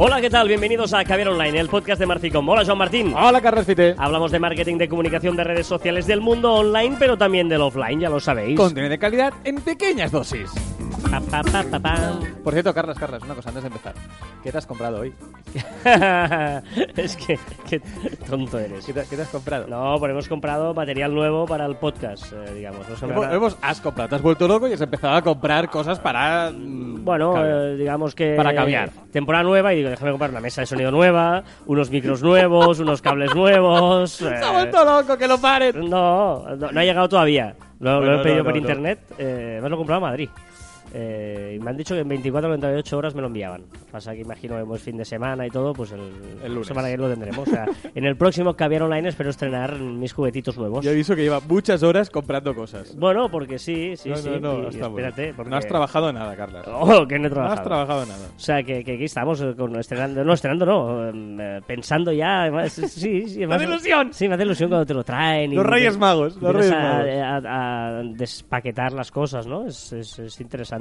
[0.00, 0.46] Hola, ¿qué tal?
[0.46, 2.48] Bienvenidos a Caviar Online, el podcast de Marficom.
[2.48, 3.12] Hola, Joan Martín.
[3.16, 3.96] Hola, Carlos Fite.
[3.98, 7.98] Hablamos de marketing, de comunicación, de redes sociales, del mundo online, pero también del offline,
[7.98, 8.56] ya lo sabéis.
[8.56, 10.52] Contenido de calidad en pequeñas dosis.
[11.02, 12.18] Pa, pa, pa.
[12.42, 13.94] Por cierto, Carlos, Carlos, una cosa antes de empezar.
[14.42, 15.12] ¿Qué te has comprado hoy?
[16.96, 17.38] es que,
[17.68, 17.80] qué
[18.28, 18.84] tonto eres.
[18.84, 19.66] ¿Qué te, qué te has comprado?
[19.68, 22.80] No, pero hemos comprado material nuevo para el podcast, eh, digamos.
[22.88, 25.98] No Hemos, hemos- has comprado, te has vuelto loco y has empezado a comprar cosas
[26.00, 26.50] para.
[26.50, 28.34] mm, Bueno, eh, digamos que...
[28.36, 28.90] Para caviar.
[29.12, 33.00] Temporada nueva y digo, déjame comprar una mesa de sonido nueva, unos micros nuevos, unos
[33.02, 34.10] cables nuevos...
[34.12, 35.88] Se eh, ha vuelto loco, que lo paren.
[35.88, 37.54] No, no, no ha llegado todavía.
[37.80, 38.98] Lo, lo Bueno, he pedido no, por internet.
[39.18, 40.28] Eh, me lo he comprado a Madrid.
[40.94, 43.62] Eh, y me han dicho que en 24 o 48 horas me lo enviaban.
[43.90, 46.00] Pasa que imagino que es fin de semana y todo, pues el,
[46.44, 46.66] El lunes.
[46.66, 47.46] semana que lo tendremos.
[47.46, 50.84] O sea, en el próximo Caviar Online espero estrenar mis juguetitos nuevos.
[50.84, 52.96] Yo aviso que lleva muchas horas comprando cosas.
[52.96, 54.30] Bueno, porque sí, sí, no, sí.
[54.30, 55.50] no, no, y muy espérate, porque...
[55.50, 56.64] No has trabajado nada, Carlos.
[56.68, 57.60] Oh, que no he No trabajado.
[57.60, 58.26] has trabajado nada.
[58.36, 61.08] O sea, que, que aquí estamos eh, con, estrenando, no, estrenando no,
[61.42, 62.86] eh, pensando ya, además, sí,
[63.28, 64.08] sí, además- hace ilusión!
[64.12, 65.52] Sí, me hace ilusión cuando te lo traen.
[65.52, 69.66] y Los Reyes Magos, los Reyes a, a- a despaquetar las cosas, ¿no?
[69.66, 70.77] Es, es- es interesante.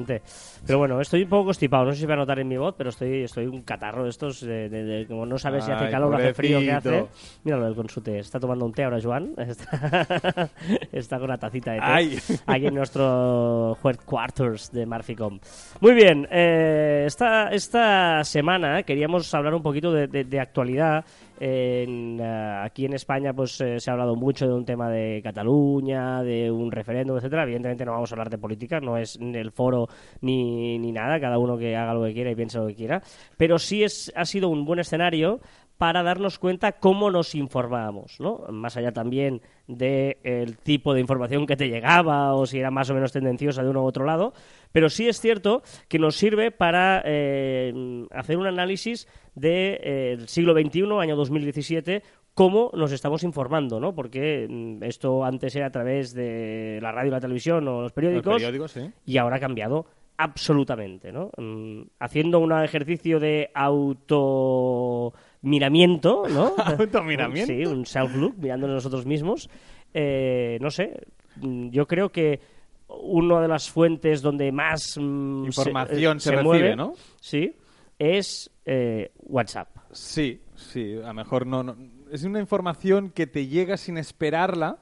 [0.65, 2.57] Pero bueno, estoy un poco constipado, no sé si se va a notar en mi
[2.57, 5.71] voz, pero estoy, estoy un catarro de estos, de, de- de- como no sabes si
[5.71, 7.05] hace Ay, calor o hace frío, ¿qué hace?
[7.43, 8.19] Míralo del con su té.
[8.19, 9.33] Está tomando un té ahora, Joan.
[9.37, 10.49] Está,
[10.91, 11.85] está con una tacita de té.
[11.85, 12.17] Ay.
[12.45, 15.39] Aquí en nuestro headquarters de Marficom.
[15.79, 21.05] Muy bien, eh, esta, esta semana queríamos hablar un poquito de- de actualidad.
[21.39, 22.17] Eh,
[22.63, 26.51] aquí en España pues eh, se ha hablado mucho de un tema de Cataluña, de
[26.51, 27.43] un referéndum, etcétera.
[27.43, 29.87] Evidentemente no vamos a hablar de política, no es el foro
[30.21, 33.01] ni, ni nada, cada uno que haga lo que quiera y piense lo que quiera.
[33.37, 35.39] Pero sí es, ha sido un buen escenario
[35.77, 38.45] para darnos cuenta cómo nos informábamos, ¿no?
[38.49, 42.93] Más allá también del tipo de información que te llegaba o si era más o
[42.93, 44.33] menos tendenciosa de uno u otro lado,
[44.71, 50.83] pero sí es cierto que nos sirve para eh, hacer un análisis del siglo XXI,
[50.99, 52.01] año 2017,
[52.33, 53.93] cómo nos estamos informando, ¿no?
[53.93, 58.33] Porque mm, esto antes era a través de la radio, la televisión o los periódicos,
[58.33, 58.91] Los periódicos, sí.
[59.05, 59.85] y ahora ha cambiado
[60.17, 61.31] absolutamente, ¿no?
[61.37, 63.51] Mm, haciendo un ejercicio de
[65.37, 66.55] automiramiento, ¿no?
[66.79, 67.53] ¿Automiramiento?
[67.53, 69.49] Sí, un self-look, mirándonos nosotros mismos.
[69.93, 70.99] Eh, no sé,
[71.37, 72.39] mm, yo creo que
[72.89, 76.93] una de las fuentes donde más mm, Información se, mueve, recibe, ¿no?
[77.19, 77.53] Sí,
[77.99, 79.69] es eh, WhatsApp.
[79.91, 81.75] Sí, sí, a lo mejor no, no-
[82.11, 84.77] Es una información que te llega sin esperarla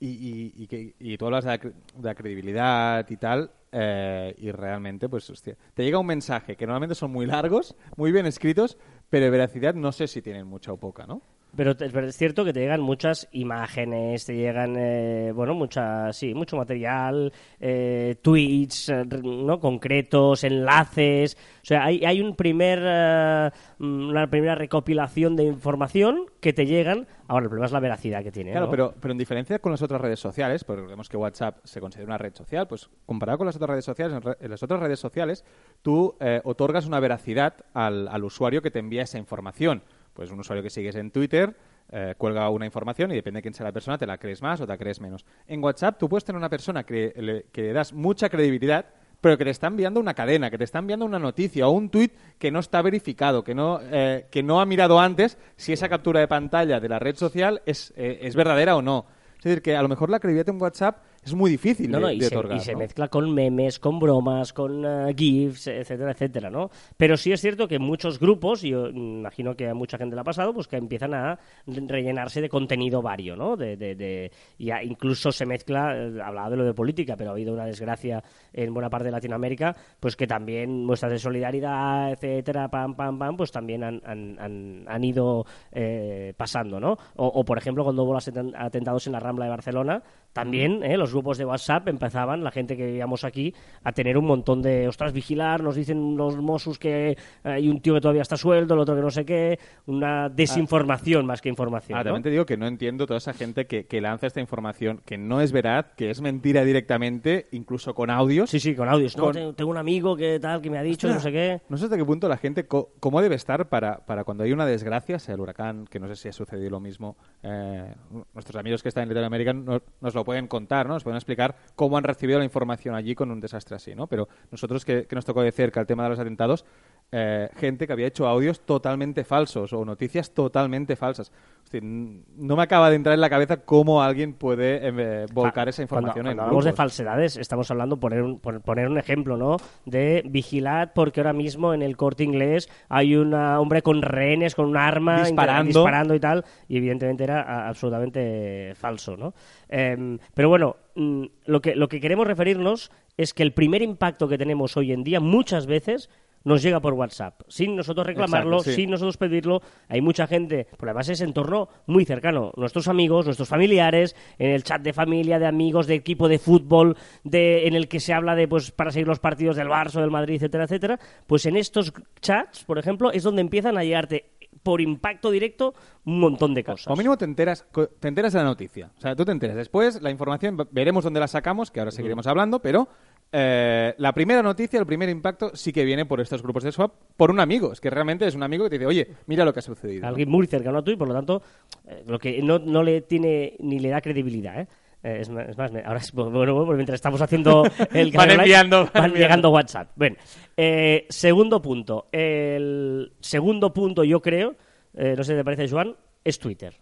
[0.00, 1.72] y, y- y que, y tú hablas de la, de
[2.02, 6.94] la credibilidad y tal eh, y realmente, pues, hostia, te llega un mensaje que normalmente
[6.94, 8.78] son muy largos, muy bien escritos,
[9.10, 11.22] pero de veracidad no sé si tienen mucha o poca, ¿no?
[11.58, 11.72] Pero
[12.06, 17.32] es cierto que te llegan muchas imágenes, te llegan, eh, bueno, mucha, sí, mucho material,
[17.58, 19.58] eh, tweets, eh, ¿no?
[19.58, 21.36] Concretos, enlaces.
[21.62, 26.64] O sea, hay, hay un primer, eh, mm, una primera recopilación de información que te
[26.64, 27.08] llegan.
[27.26, 28.52] Ahora, el problema es la veracidad que tiene.
[28.52, 28.70] Claro, ¿no?
[28.70, 32.06] pero, pero en diferencia con las otras redes sociales, porque vemos que WhatsApp se considera
[32.06, 34.78] una red social, pues comparado con las otras redes sociales, en, re- en las otras
[34.80, 35.44] redes sociales
[35.82, 39.82] tú eh, otorgas una veracidad al, al usuario que te envía esa información.
[40.18, 41.54] Pues un usuario que sigues en Twitter
[41.92, 44.60] eh, cuelga una información y depende de quién sea la persona, te la crees más
[44.60, 45.24] o te la crees menos.
[45.46, 48.86] En WhatsApp tú puedes tener una persona que le, que le das mucha credibilidad,
[49.20, 51.88] pero que te está enviando una cadena, que te está enviando una noticia o un
[51.88, 55.88] tuit que no está verificado, que no, eh, que no ha mirado antes si esa
[55.88, 59.06] captura de pantalla de la red social es, eh, es verdadera o no.
[59.36, 62.02] Es decir, que a lo mejor la credibilidad en WhatsApp es muy difícil No, de,
[62.04, 62.56] no, y, de se, otorgar.
[62.56, 62.78] y se ¿no?
[62.78, 66.70] mezcla con memes, con bromas, con eh, GIFs, etcétera, etcétera, ¿no?
[66.96, 70.20] Pero sí es cierto que muchos grupos, y yo imagino que a mucha gente le
[70.20, 73.56] ha pasado, pues que empiezan a rellenarse de contenido vario, ¿no?
[73.56, 77.32] De, de, de- ya incluso se mezcla, eh, hablaba de lo de política, pero ha
[77.34, 82.68] habido una desgracia en buena parte de Latinoamérica, pues que también muestras de solidaridad, etcétera,
[82.68, 86.92] pam, pam, pam, pues también han, han, han, han ido eh, pasando, ¿no?
[87.16, 90.02] O, o, por ejemplo, cuando hubo los aten- atentados en la Rambla de Barcelona,
[90.32, 93.54] también eh, los grupos de WhatsApp empezaban, la gente que vivíamos aquí,
[93.84, 97.94] a tener un montón de, ostras, vigilar, nos dicen los Mossos que hay un tío
[97.94, 101.98] que todavía está sueldo, el otro que no sé qué, una desinformación más que información.
[101.98, 102.04] Ah, ¿no?
[102.04, 105.18] también te digo que no entiendo toda esa gente que, que lanza esta información que
[105.18, 108.50] no es veraz, que es mentira directamente, incluso con audios.
[108.50, 109.16] Sí, sí, con audios.
[109.16, 111.60] No, Con- tengo un amigo que tal, que me ha dicho, no sé qué.
[111.68, 114.66] No sé hasta qué punto la gente, cómo debe estar para, para cuando hay una
[114.66, 117.16] desgracia, sea el huracán, que no sé si ha sucedido lo mismo.
[117.42, 117.94] eh,
[118.34, 120.96] nuestros amigos que están en Latinoamérica no- nos lo pueden contar, ¿no?
[120.98, 124.06] Nos pueden explicar cómo han recibido la información allí con un desastre así, ¿no?
[124.06, 126.64] Pero nosotros que, que nos tocó de cerca el tema de los atentados,
[127.10, 131.32] eh, gente que había hecho audios totalmente falsos o noticias totalmente falsas.
[131.64, 135.68] Hostia, n- no me acaba de entrar en la cabeza cómo alguien puede eh, volcar
[135.68, 138.98] esa Cuando, información cuando en hablamos de falsedades, estamos hablando, poner un, por poner un
[138.98, 139.56] ejemplo, ¿no?
[139.86, 144.66] De vigilad porque ahora mismo en el corte inglés hay un hombre con rehenes, con
[144.66, 146.14] un arma, Disparando.
[146.14, 149.32] y tal, y evidentemente era absolutamente falso, ¿no?
[149.68, 154.38] Em, pero bueno, lo que, lo que queremos referirnos es que el primer impacto que
[154.38, 156.10] tenemos hoy en día muchas veces
[156.44, 158.76] nos llega por WhatsApp, sin nosotros reclamarlo, Exacto, sí.
[158.76, 159.60] sin nosotros pedirlo.
[159.88, 164.62] Hay mucha gente, por además es entorno muy cercano, nuestros amigos, nuestros familiares, en el
[164.62, 168.34] chat de familia, de amigos, de equipo de fútbol, de, en el que se habla
[168.34, 170.98] de, pues, para seguir los partidos del Barça, del Madrid, etcétera, etcétera.
[171.26, 174.30] Pues en estos chats, por ejemplo, es donde empiezan a llegarte
[174.68, 175.72] por impacto directo
[176.04, 176.88] un montón de cosas.
[176.88, 177.64] O mínimo te enteras,
[178.00, 178.90] te enteras de la noticia.
[178.98, 179.56] O sea, tú te enteras.
[179.56, 182.86] Después, la información, veremos dónde la sacamos, que ahora seguiremos hablando, pero
[183.32, 186.92] eh, la primera noticia, el primer impacto, sí que viene por estos grupos de swap,
[187.16, 187.72] por un amigo.
[187.72, 190.06] Es que realmente es un amigo que te dice, oye, mira lo que ha sucedido.
[190.06, 191.40] alguien muy cercano a tú y por lo tanto
[191.86, 194.68] eh, lo que no, no le tiene ni le da credibilidad ¿eh?
[195.02, 198.30] Eh, es, ma- es más, me- ahora es- bueno, bueno, mientras estamos haciendo el Van
[198.30, 199.18] enviando, van van enviando.
[199.18, 199.90] llegando WhatsApp.
[199.96, 200.16] Bueno,
[200.56, 202.06] eh, segundo punto.
[202.12, 204.56] El segundo punto, yo creo,
[204.94, 206.74] eh, no sé si te parece, Joan, es Twitter.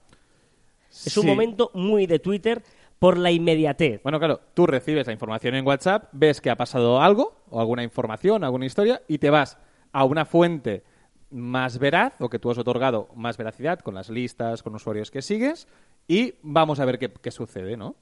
[0.91, 2.63] Es un momento muy de Twitter
[2.99, 4.03] por la inmediatez.
[4.03, 7.83] Bueno, claro, tú recibes la información en WhatsApp, ves que ha pasado algo, o alguna
[7.83, 9.59] información, alguna historia, y te vas
[9.93, 10.83] a una fuente
[11.31, 15.23] más veraz, o que tú has otorgado más veracidad, con las listas, con usuarios que
[15.23, 15.67] sigues,
[16.07, 17.97] y vamos a ver qué, qué sucede, ¿no?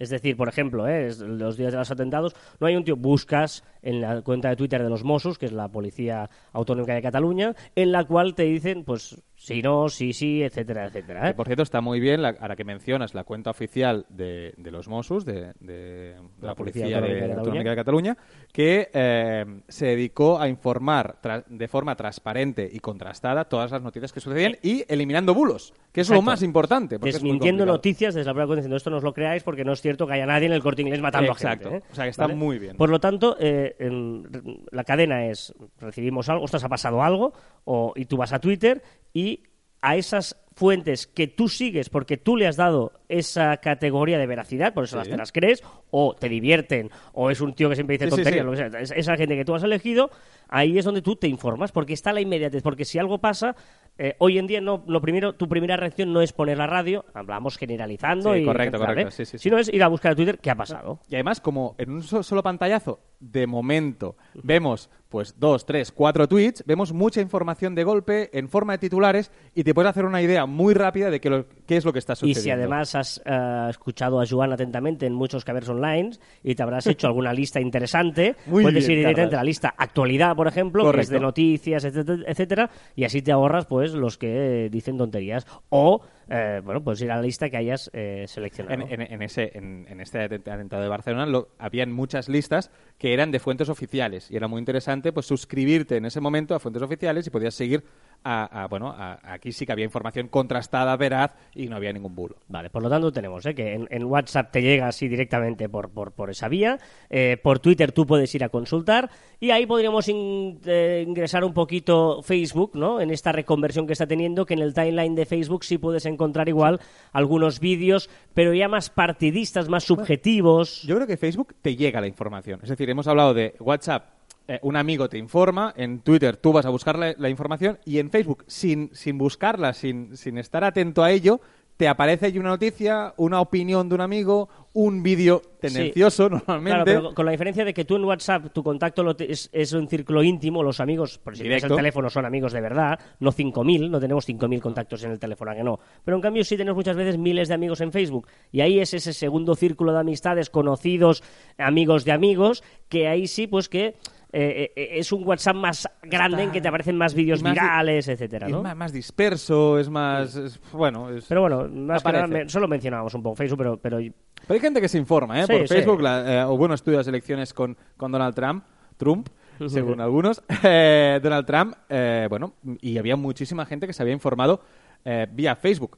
[0.00, 1.10] Es decir, por ejemplo, ¿eh?
[1.20, 4.82] los días de los atentados, no hay un tío, buscas en la cuenta de Twitter
[4.82, 8.82] de los Mossos, que es la Policía Autonómica de Cataluña, en la cual te dicen,
[8.84, 11.24] pues, si no, sí, sí, etcétera, etcétera.
[11.24, 11.30] ¿eh?
[11.30, 14.70] Que, por cierto, está muy bien, la, ahora que mencionas la cuenta oficial de, de
[14.70, 18.16] los Mossos, de, de- de la, La Policía Policía, Autonómica de- Autonómica de Cataluña,
[18.52, 24.20] que eh, se dedicó a informar de forma transparente y contrastada todas las noticias que
[24.20, 26.98] sucedían y eliminando bulos, que es lo más importante.
[26.98, 30.06] Desmintiendo noticias desde la prueba diciendo esto no os lo creáis porque no es cierto
[30.06, 31.68] que haya nadie en el corte inglés matando Exacto.
[31.68, 31.86] a gente.
[31.86, 31.88] ¿eh?
[31.90, 32.76] O sea, que está muy bien.
[32.76, 34.22] Por lo tanto, eh, em,
[34.70, 37.32] la cadena es, recibimos algo, ostras, ha pasado algo,
[37.64, 39.44] o, y tú vas a Twitter y
[39.82, 44.74] a esas fuentes que tú sigues porque tú le has dado esa categoría de veracidad,
[44.74, 44.98] por eso Sí.
[44.98, 48.10] las te las crees, o te divierten, o es un tío que siempre dice Sí,
[48.10, 48.44] tonterías, sí.
[48.44, 50.10] lo que sea, es- esa gente que tú has elegido,
[50.48, 53.56] ahí es donde tú te informas, porque está la inmediatez, porque si algo pasa,
[53.96, 57.06] eh, hoy en día no, lo primero, tu primera reacción no es poner la radio,
[57.14, 59.26] hablamos generalizando Sí, y correcto, correcto, ¿eh?
[59.38, 61.00] sino es ir a buscar a Twitter qué ha pasado.
[61.08, 66.28] Y además, como en un so- solo pantallazo, de momento, vemos pues dos, tres, cuatro
[66.28, 70.22] tweets, vemos mucha información de golpe en forma de titulares y te puedes hacer una
[70.22, 72.42] idea muy rápida de qué, lo- qué es lo que está Y sucediendo.
[72.42, 76.10] si además has eh, escuchado a Joan atentamente en muchos covers online
[76.44, 79.74] y te habrás hecho alguna lista interesante, Muy puedes bien, ir directamente a la lista
[79.76, 84.16] actualidad, por ejemplo, que es de noticias, etcétera, etcétera, y así te ahorras pues los
[84.16, 85.44] que dicen tonterías.
[85.70, 88.86] O, eh, bueno, puedes ir a la lista que hayas eh, seleccionado.
[88.88, 92.70] En, en- en ese, en, en este atent- atentado de Barcelona lo, habían muchas listas
[92.98, 96.60] que eran de fuentes oficiales y era muy interesante pues suscribirte en ese momento a
[96.60, 97.82] fuentes oficiales y podías seguir
[98.22, 102.14] a, a- bueno a- aquí sí que había información contrastada, veraz y no había ningún
[102.14, 102.36] bulo.
[102.48, 103.54] Vale, por lo tanto tenemos ¿eh?
[103.54, 106.78] que en, en WhatsApp te llega así directamente por, por, por esa vía,
[107.08, 109.10] eh, por Twitter tú puedes ir a consultar
[109.40, 113.00] y ahí podríamos in- eh, ingresar un poquito Facebook, ¿no?
[113.00, 116.19] En esta reconversión que está teniendo, que en el timeline de Facebook sí puedes encontrar
[116.46, 116.80] igual
[117.12, 120.82] algunos vídeos, pero ya más partidistas, más subjetivos.
[120.82, 122.60] Yo creo que Facebook te llega la información.
[122.62, 124.08] Es decir, hemos hablado de WhatsApp,
[124.48, 127.98] eh, un amigo te informa, en Twitter tú vas a buscar la, la información y
[127.98, 131.40] en Facebook, sin, sin buscarla, sin, sin estar atento a ello,
[131.80, 136.70] te aparece ahí una noticia, una opinión de un amigo, un vídeo tendencioso normalmente.
[136.70, 139.72] Claro, pero con la diferencia de que tú en WhatsApp tu contacto lo es, es
[139.72, 143.32] un círculo íntimo, los amigos, por si tienes el teléfono, son amigos de verdad, no
[143.32, 145.80] 5.000, no tenemos 5.000 contactos en el teléfono, ¿a que no.
[146.04, 148.92] Pero en cambio sí tenemos muchas veces miles de amigos en Facebook y ahí es
[148.92, 151.22] ese segundo círculo de amistades, conocidos,
[151.56, 153.94] amigos de amigos, que ahí sí, pues que
[154.32, 157.60] eh, eh, es un WhatsApp más grande en que te aparecen más vídeos más di-
[157.60, 158.62] virales, etcétera, es ¿no?
[158.62, 160.36] más, más disperso, es más...
[160.36, 162.28] es- bueno, es- Pero bueno, más que Aparece.
[162.28, 164.14] nada, me- solo mencionábamos un poco Facebook, pero, pero Pero
[164.54, 165.46] hay gente que se informa, ¿eh?
[165.46, 165.74] Sí, Por sí.
[165.74, 168.64] Facebook, la- eh, o bueno, estudia las elecciones con, con Donald Trump,
[168.96, 169.28] Trump,
[169.68, 170.42] según algunos.
[170.62, 174.60] Eh, Donald Trump, eh, bueno, y había muchísima gente que se había informado
[175.04, 175.96] eh, vía Facebook.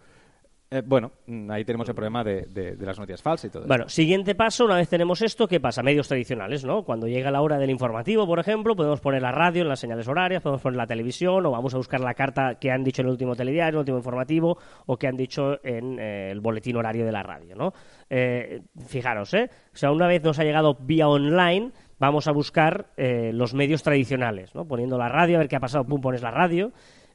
[0.75, 3.67] Eh, bueno, mm, ahí tenemos el problema de, de- de las noticias falsas y todo
[3.67, 5.83] Bueno, siguiente paso, una vez tenemos esto, ¿qué pasa?
[5.83, 6.83] Medios tradicionales, ¿no?
[6.83, 10.09] Cuando llega la hora del informativo, por ejemplo, podemos poner la radio en las señales
[10.09, 13.09] horarias, podemos poner la televisión, o vamos a buscar la carta que han dicho en
[13.09, 16.77] el último telediario, en el último informativo, o que han dicho en eh, el boletín
[16.77, 17.75] horario de la radio, ¿no?
[18.09, 19.51] Eh, fijaros, ¿eh?
[19.75, 23.83] O sea, una vez nos ha llegado vía online, vamos a buscar eh, los medios
[23.83, 24.65] tradicionales, ¿no?
[24.65, 26.73] Poniendo la radio, a ver qué ha pasado, pum, pones la radio.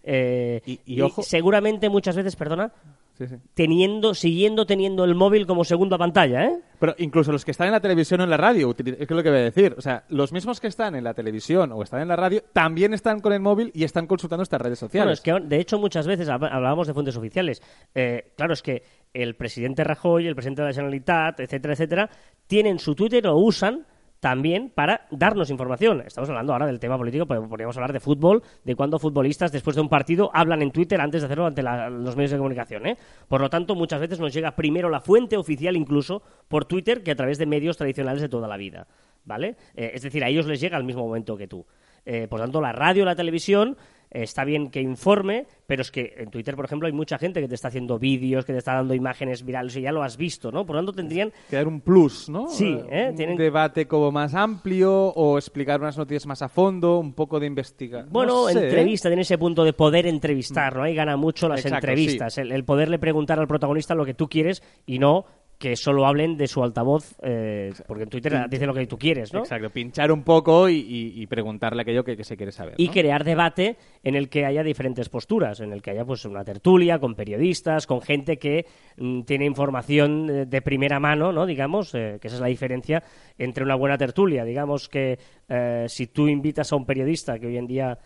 [0.10, 2.72] eh, Y- y ojo- seguramente muchas veces, perdona,
[3.18, 3.36] Sí, sí.
[3.56, 6.60] teniendo, siguiendo teniendo el móvil como segunda pantalla, ¿eh?
[6.80, 9.10] Pero incluso los que están en la televisión o en la radio, es que es
[9.10, 9.74] lo que voy a decir.
[9.78, 12.94] O sea, los mismos que están en la televisión o están en la radio también
[12.94, 15.14] están con el móvil y están consultando estas redes Bueno, sociales.
[15.20, 17.64] es que de hecho muchas veces hab- hablábamos de fuentes oficiales.
[17.96, 18.84] Eh, claro, es que
[19.14, 22.10] el presidente Rajoy, el presidente de la Generalitat, etcétera, etcétera,
[22.46, 23.86] tienen su Twitter o usan
[24.20, 26.02] también para darnos información.
[26.06, 29.76] Estamos hablando ahora del tema político, pero podríamos hablar de fútbol, de cuando futbolistas después
[29.76, 32.86] de un partido hablan en Twitter antes de hacerlo ante la- los medios de comunicación.
[32.88, 32.98] ¿eh?
[33.28, 37.12] Por lo tanto, muchas veces nos llega primero la fuente oficial incluso por Twitter que
[37.12, 38.88] a través de medios tradicionales de toda la vida.
[39.26, 39.58] ¿Vale?
[39.76, 41.66] Eh, es decir, a ellos les llega al mismo momento que tú.
[42.06, 43.76] Eh, por tanto, la radio, la televisión,
[44.12, 47.48] está bien que informe, pero es que en Twitter, por ejemplo, hay mucha gente que
[47.48, 50.52] te está haciendo vídeos, que te está dando imágenes virales y ya lo has visto,
[50.52, 50.66] ¿no?
[50.66, 52.48] Por lo tanto, tendrían Que dar un plus, ¿no?
[52.48, 53.08] Sí, ¿eh?
[53.12, 57.40] Un Tienen- debate como más amplio o explicar unas noticias más a fondo, un poco
[57.40, 58.12] de investigación.
[58.12, 60.84] Bueno, entrevista, tiene ese punto de poder entrevistar, ¿no?
[60.84, 64.28] Ahí gana mucho las Exacto, entrevistas, el, el poderle preguntar al protagonista lo que tú
[64.30, 65.26] quieres y no
[65.58, 69.34] que solo hablen de su altavoz, eh, porque en Twitter dice lo que tú quieres,
[69.34, 69.40] ¿no?
[69.40, 72.76] Exacto, pinchar un poco y, y- y preguntarle aquello que, que se quiere saber.
[72.78, 72.94] y ¿no?
[72.94, 77.00] crear debate en el que haya diferentes posturas, en el que haya pues una tertulia
[77.00, 78.66] con periodistas, con gente que
[78.98, 81.46] mm, tiene información eh, de primera mano, ¿no?
[81.46, 83.04] Digamos, eh, que esa es la diferencia
[83.38, 84.44] entre una buena tertulia.
[84.44, 85.18] Digamos que
[85.50, 87.98] eh, si tú invitas a un periodista que hoy en día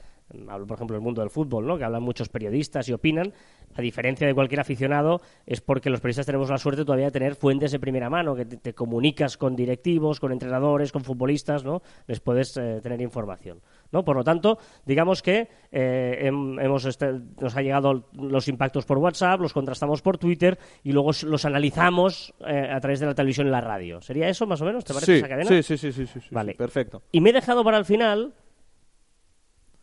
[0.49, 1.77] hablo por ejemplo del mundo del fútbol, ¿no?
[1.77, 3.33] que hablan muchos periodistas y opinan,
[3.75, 7.35] a diferencia de cualquier aficionado, es porque los periodistas tenemos la suerte todavía de tener
[7.35, 11.81] fuentes de primera mano, que te, te comunicas con directivos, con entrenadores, con futbolistas, ¿no?
[12.07, 13.61] Les puedes eh, tener información,
[13.91, 14.03] ¿no?
[14.03, 18.97] Por lo tanto, digamos que eh, hem- hemos este- nos ha llegado los impactos por
[18.97, 23.47] WhatsApp, los contrastamos por Twitter y luego los analizamos eh, a través de la televisión
[23.47, 24.01] y la radio.
[24.01, 24.83] ¿Sería eso más o menos?
[24.83, 25.49] ¿Te parece sí, esa cadena?
[25.49, 26.51] sí, sí, sí, sí, sí, sí, Vale.
[26.53, 27.01] sí, perfecto.
[27.11, 28.33] Y me he dejado para el final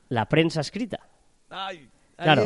[0.08, 1.00] la prensa escrita.
[1.50, 1.88] Ay,
[2.20, 2.42] Claro.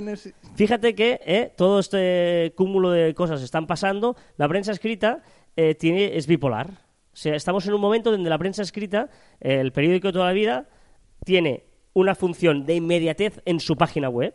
[0.54, 4.16] Fíjate que eh, todo este cúmulo de cosas están pasando.
[4.37, 5.23] La prensa escrita
[5.57, 6.69] eh, tiene, es bipolar.
[6.71, 9.09] O sea, estamos en un momento donde la prensa escrita,
[9.40, 10.69] eh, el periódico de toda la vida,
[11.25, 11.64] tiene
[11.95, 14.35] una función de inmediatez en su página web.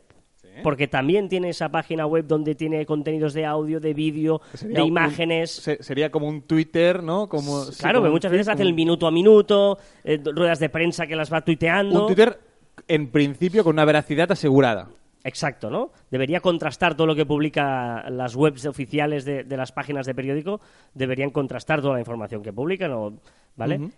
[0.63, 4.87] Porque también tiene esa página web donde tiene contenidos de audio, de vídeo, de un-
[4.87, 5.51] imágenes.
[5.51, 7.29] se- sería como un Twitter, ¿no?
[7.29, 10.19] Como, sí, claro, como que un muchas veces hace como el minuto a minuto, eh,
[10.25, 12.01] ruedas de prensa que las va tuiteando.
[12.01, 12.39] Un Twitter,
[12.87, 14.89] en principio, con una veracidad asegurada.
[15.23, 15.91] Exacto, ¿no?
[16.09, 20.61] Debería contrastar todo lo que publica las webs oficiales de, de las páginas de periódico,
[20.93, 23.13] deberían contrastar toda la información que publican, o-
[23.55, 23.89] ¿vale?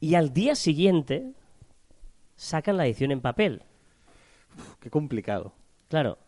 [0.00, 1.32] Y al día siguiente
[2.36, 3.62] sacan la edición en papel.
[4.56, 5.52] Uf, qué complicado.
[5.88, 6.18] Claro,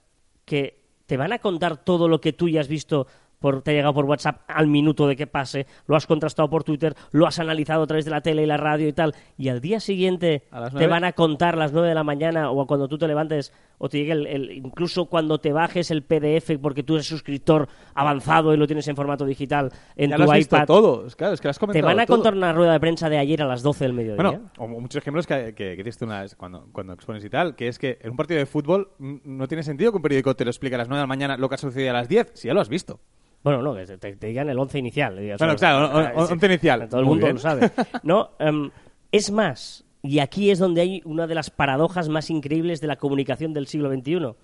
[0.44, 3.06] que te van a contar todo lo que tú ya has visto,
[3.40, 6.62] por, te ha llegado por WhatsApp al minuto de que pase, lo has contrastado por
[6.62, 9.48] Twitter, lo has analizado a través de la tele y la radio y tal, y
[9.48, 10.44] al día siguiente
[10.78, 13.52] te van a contar a las 9 de la mañana o cuando tú te levantes
[13.78, 17.66] o te llegue el, el- incluso cuando te bajes el PDF porque tú eres suscriptor
[17.94, 20.66] avanzado y lo tienes en formato digital en ya tu lo has visto iPad.
[20.66, 21.06] todo.
[21.06, 22.18] Es Claro, es que lo has Te van a todo.
[22.18, 24.22] contar una rueda de prensa de ayer a las 12 del mediodía.
[24.22, 27.56] Bueno, o muchos ejemplos que, que, que diste una vez cuando, cuando expones y tal,
[27.56, 30.44] que es que en un partido de fútbol no tiene sentido que un periódico te
[30.44, 32.32] lo explique a las 9 de la mañana lo que ha sucedido a las 10,
[32.34, 33.00] si ya lo has visto.
[33.42, 35.18] Bueno, no, que te, te digan el 11 inicial.
[35.18, 36.88] digas, Bueno, claro, o- on- on- once inicial.
[36.88, 37.36] Todo el Muy mundo bien.
[37.36, 37.70] lo sabe.
[38.02, 38.70] No, em,
[39.12, 42.96] es más, y aquí es donde hay una de las paradojas más increíbles de la
[42.96, 44.34] comunicación del siglo XXI.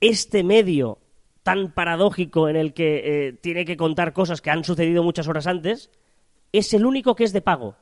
[0.00, 0.98] Este medio
[1.42, 5.46] tan paradójico en el que eh, tiene que contar cosas que han sucedido muchas horas
[5.46, 5.90] antes,
[6.52, 7.76] es el único que es de pago.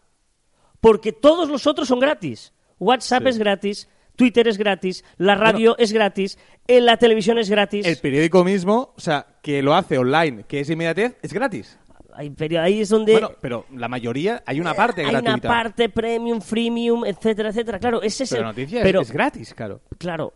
[0.81, 2.53] Porque todos los otros son gratis.
[2.79, 3.29] WhatsApp Sí.
[3.31, 7.87] es gratis, Twitter es gratis, la radio es gratis, en la televisión es gratis.
[7.87, 11.79] El periódico mismo, o sea, que lo hace online, que es inmediatez, es gratis.
[12.17, 15.49] Hay ahí es donde Bueno, pero la mayoría, hay una parte hay gratuita.
[15.49, 17.81] una parte premium, freemium, etcétera, etcétera.
[17.81, 19.81] Claro, ese es pero el- noticia pero, es, gratis, claro.
[19.99, 20.33] Claro,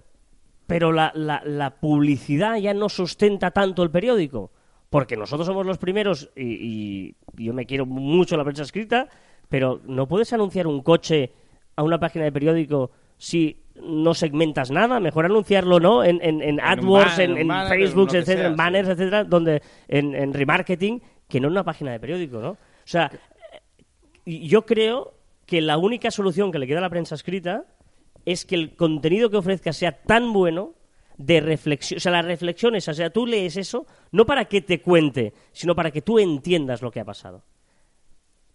[0.66, 4.50] pero la, la- la publicidad ya no sustenta tanto el periódico.
[4.90, 9.06] Porque nosotros somos los primeros y, y yo me quiero mucho la prensa escrita,
[9.48, 11.30] pero no puedes anunciar un coche
[11.76, 15.00] a una página de periódico si no segmentas nada.
[15.00, 16.04] Mejor anunciarlo, ¿no?
[16.04, 18.56] En, en, en AdWords, en, un en banner, Facebook, etcétera, sea, en sí.
[18.56, 22.50] banners, etcétera, donde en, en remarketing, que no en una página de periódico, ¿no?
[22.50, 23.10] O sea,
[24.24, 25.14] yo creo
[25.46, 27.64] que la única solución que le queda a la prensa escrita
[28.26, 30.74] es que el contenido que ofrezca sea tan bueno
[31.16, 34.80] de reflexión, o sea, las reflexiones, o sea, tú lees eso no para que te
[34.80, 37.42] cuente, sino para que tú entiendas lo que ha pasado.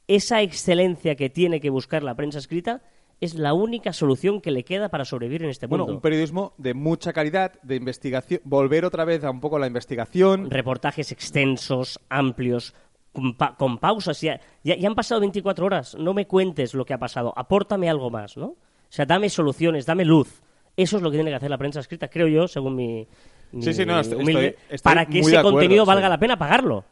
[0.08, 2.82] Esa excelencia que tiene que buscar la prensa escrita
[3.24, 5.96] es la única solución que le queda para sobrevivir en este Bueno, mundo.
[5.96, 10.50] un periodismo de mucha calidad, de investigación, volver otra vez a un poco la investigación.
[10.52, 12.74] Reportajes extensos, amplios,
[13.12, 14.20] con, pa- con pausas.
[14.22, 15.96] Ya, ya, ya han pasado 24 horas.
[16.00, 17.34] No me cuentes lo que ha pasado.
[17.36, 18.46] Apórtame algo más, ¿no?
[18.48, 18.58] O
[18.90, 20.42] sea, dame soluciones, dame luz.
[20.76, 23.08] Eso es lo que tiene que hacer la prensa escrita, creo yo, según mi.
[23.60, 25.88] Sí, sí, no, estoy- humilde, estoy- estoy para que ese acuerdo, contenido sí.
[25.88, 26.84] valga la pena pagarlo.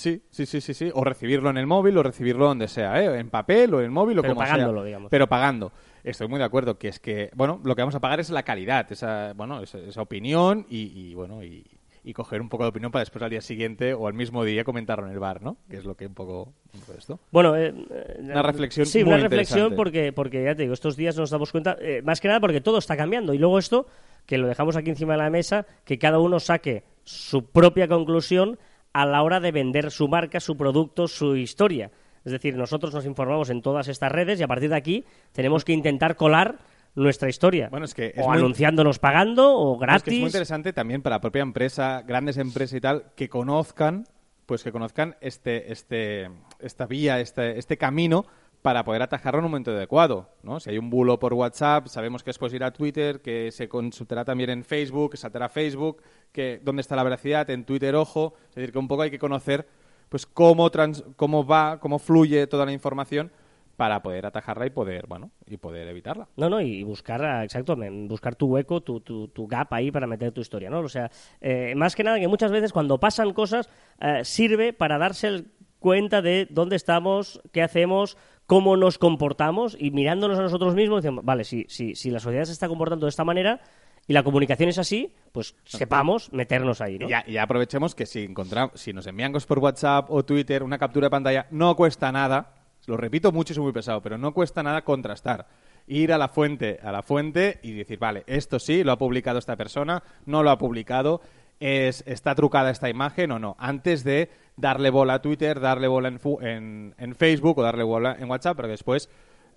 [0.00, 0.90] Sí, sí, sí, sí, sí.
[0.94, 3.20] O recibirlo en el móvil o recibirlo donde sea, ¿eh?
[3.20, 4.86] En papel o en el móvil o Pero como pagándolo, sea.
[4.86, 5.10] digamos.
[5.10, 5.72] Pero pagando.
[6.02, 8.42] Estoy muy de acuerdo que es que, bueno, lo que vamos a pagar es la
[8.42, 11.66] calidad, esa, bueno, esa, esa opinión y, y, bueno, y,
[12.02, 14.64] y coger un poco de opinión para después al día siguiente o al mismo día
[14.64, 15.58] comentarlo en el bar, ¿no?
[15.68, 16.54] Que es lo que un poco,
[16.96, 17.20] esto.
[17.30, 20.96] Bueno, eh, eh, Una reflexión Sí, muy una reflexión porque, porque ya te digo, estos
[20.96, 23.34] días nos damos cuenta, eh, más que nada porque todo está cambiando.
[23.34, 23.86] Y luego esto,
[24.24, 28.58] que lo dejamos aquí encima de la mesa, que cada uno saque su propia conclusión
[28.92, 31.90] a la hora de vender su marca, su producto, su historia.
[32.24, 35.64] Es decir, nosotros nos informamos en todas estas redes y a partir de aquí tenemos
[35.64, 36.58] que intentar colar
[36.94, 37.68] nuestra historia.
[37.70, 40.02] Bueno, es que es o muy- anunciándonos pagando o Es gratis.
[40.04, 44.06] que es muy interesante también para la propia empresa, grandes empresas y tal, que conozcan,
[44.44, 46.28] pues que conozcan este, este,
[46.58, 48.26] esta vía, este, este camino
[48.62, 50.60] para poder atajarlo en un momento adecuado, ¿no?
[50.60, 54.24] Si hay un bulo por WhatsApp, sabemos que después ir a Twitter, que se consultará
[54.24, 58.56] también en Facebook, que saltará Facebook, que dónde está la veracidad, en Twitter, ojo, es
[58.56, 59.66] decir, que un poco hay que conocer
[60.10, 63.30] pues cómo, trans- cómo va, cómo fluye toda la información
[63.76, 66.28] para poder atajarla y poder, bueno, y poder evitarla.
[66.36, 67.74] No, no, y buscar, ah, exacto,
[68.08, 70.80] buscar tu hueco, tu, tu, tu gap ahí para meter tu historia, ¿no?
[70.80, 74.98] O sea, eh, más que nada que muchas veces cuando pasan cosas eh, sirve para
[74.98, 75.46] darse el-
[75.78, 78.18] cuenta de dónde estamos, qué hacemos,
[78.50, 82.42] cómo nos comportamos y mirándonos a nosotros mismos decimos, vale, si, si, si la sociedad
[82.42, 83.60] se está comportando de esta manera
[84.08, 87.06] y la comunicación es así, pues sepamos meternos ahí, ¿no?
[87.06, 90.64] Y ya, ya aprovechemos que si encontramos, si nos envían cosas por WhatsApp o Twitter,
[90.64, 92.54] una captura de pantalla, no cuesta nada,
[92.86, 95.46] lo repito mucho y soy muy pesado, pero no cuesta nada contrastar.
[95.86, 99.38] Ir a la fuente, a la fuente y decir, vale, esto sí, lo ha publicado
[99.38, 101.20] esta persona, no lo ha publicado,
[101.60, 103.56] es, está trucada esta imagen o no.
[103.58, 108.16] Antes de darle bola a Twitter, darle bola en, en, en Facebook o darle bola
[108.18, 109.08] en WhatsApp, pero después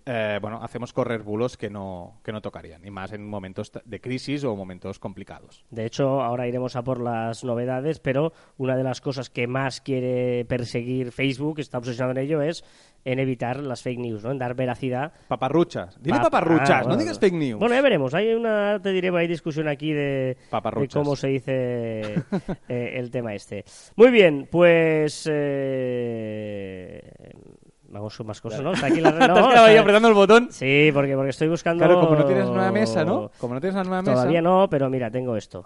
[0.05, 4.01] eh, bueno, hacemos correr bulos que no, que no tocarían, y más en momentos de
[4.01, 5.65] crisis o momentos complicados.
[5.69, 9.81] De hecho, ahora iremos a por las novedades, pero una de las cosas que más
[9.81, 12.63] quiere perseguir Facebook, está obsesionado en ello, es
[13.05, 14.31] en evitar las fake news, ¿no?
[14.31, 15.11] En dar veracidad.
[15.27, 16.01] Paparruchas.
[16.01, 17.59] Dile Pa- paparruchas, ah, no digas fake news.
[17.59, 18.13] Bueno, ya veremos.
[18.13, 20.37] Hay una, te diré, hay discusión aquí de,
[20.93, 21.51] cómo se dice
[22.69, 23.65] eh, el tema este.
[23.97, 25.27] Muy bien, pues...
[25.29, 27.01] eh,
[27.93, 28.73] Vamos más cosas, ¿no?
[28.73, 29.11] Está aquí la...
[29.27, 30.47] No, está- ahí apretando el botón.
[30.51, 31.85] Sí, porque, porque estoy buscando...
[31.85, 33.29] Claro, como no tienes nueva mesa, ¿no?
[33.37, 34.13] Como no tienes una nueva mesa.
[34.13, 35.65] Todavía no, pero mira, tengo esto.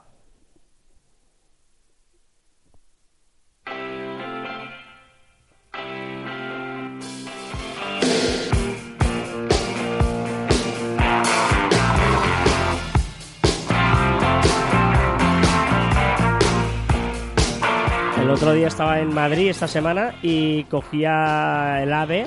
[18.47, 22.25] Otro día estaba en Madrid esta semana y cogía el AVE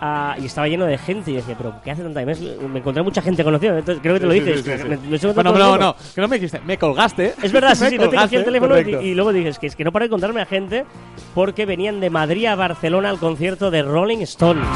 [0.00, 2.56] ah, y estaba lleno de gente y decía, pero ¿qué hace tanta gente?
[2.72, 4.62] Me encontré mucha gente conocida, entonces creo que te lo dices.
[4.62, 4.88] sí, sí, sí.
[4.88, 5.96] Me- me estoy Bueno, no, no, mundo.
[6.14, 7.34] que no me dijiste, me colgaste.
[7.42, 9.76] Es verdad, sí, Me sí, no te cogí el teléfono y luego dices que es
[9.76, 10.84] que no para de encontrarme a gente
[11.34, 14.66] porque venían de Madrid a Barcelona al concierto de Rolling Stones.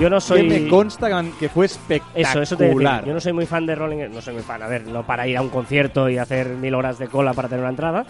[0.00, 0.42] Yo no Que soy...
[0.48, 2.30] me consta que- que fue espectacular.
[2.30, 3.02] Eso, eso te decía.
[3.06, 5.26] Yo no soy muy fan de Rolling No soy muy fan, a ver, no para
[5.26, 8.04] ir a un concierto y hacer mil horas de cola para tener una entrada,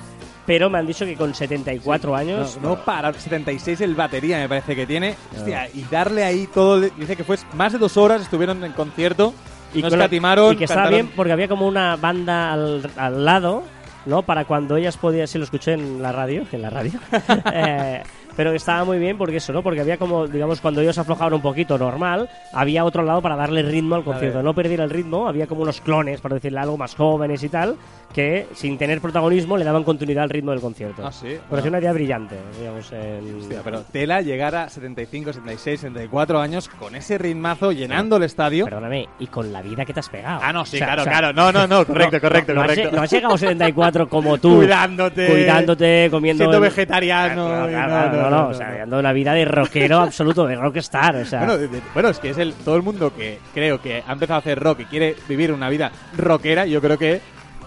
[0.46, 2.58] pero me han dicho que con 74 años...
[2.62, 5.14] No, no para 76 el batería me parece que tiene.
[5.36, 6.80] Hostia, y darle ahí todo.
[6.80, 9.34] Dice que fue más de dos horas estuvieron en concierto
[9.74, 10.52] y no escatimaron.
[10.54, 13.62] y que estaba cantaron- bien porque había como una banda al, al lado,
[14.06, 14.22] ¿no?
[14.22, 16.92] Para cuando ellas podían, sí lo escuché en la radio, en la radio,
[17.52, 18.02] Eh,
[18.36, 19.62] pero estaba muy bien porque eso, ¿no?
[19.62, 23.62] Porque había como, digamos, cuando ellos aflojaban un poquito normal, había otro lado para darle
[23.62, 26.94] ritmo al concierto, no perdiera el ritmo, había como unos clones, para decirle algo, más
[26.94, 27.76] jóvenes y tal,
[28.12, 31.06] que sin tener protagonismo le daban continuidad al ritmo del concierto.
[31.06, 31.26] Ah, sí.
[31.26, 31.42] Bueno.
[31.50, 33.36] pareció una idea brillante, digamos, en...
[33.40, 38.64] Hostia, pero tela llegar a 75, 76, 74 años con ese ritmazo llenando el estadio.
[38.64, 40.40] Perdóname, y con la vida que te has pegado.
[40.42, 41.32] Ah, no, sí, O sea, claro, o sea, claro.
[41.32, 42.96] No, no, no, correcto, no, correcto, no, no has correcto.
[42.96, 44.56] no has llegado a 74 como tú.
[44.60, 45.26] Cuidándote.
[45.26, 46.44] Cuidándote, comiendo.
[46.44, 47.46] Siendo el- vegetariano.
[47.68, 51.16] Claro, no, no, no, o sea, llevando una vida de rockero absoluto, de rockstar.
[51.16, 53.80] O sea, Bueno, de- de- bueno, es que es el todo el mundo que creo
[53.80, 57.20] que ha empezado a hacer rock y quiere vivir una vida rockera, yo creo que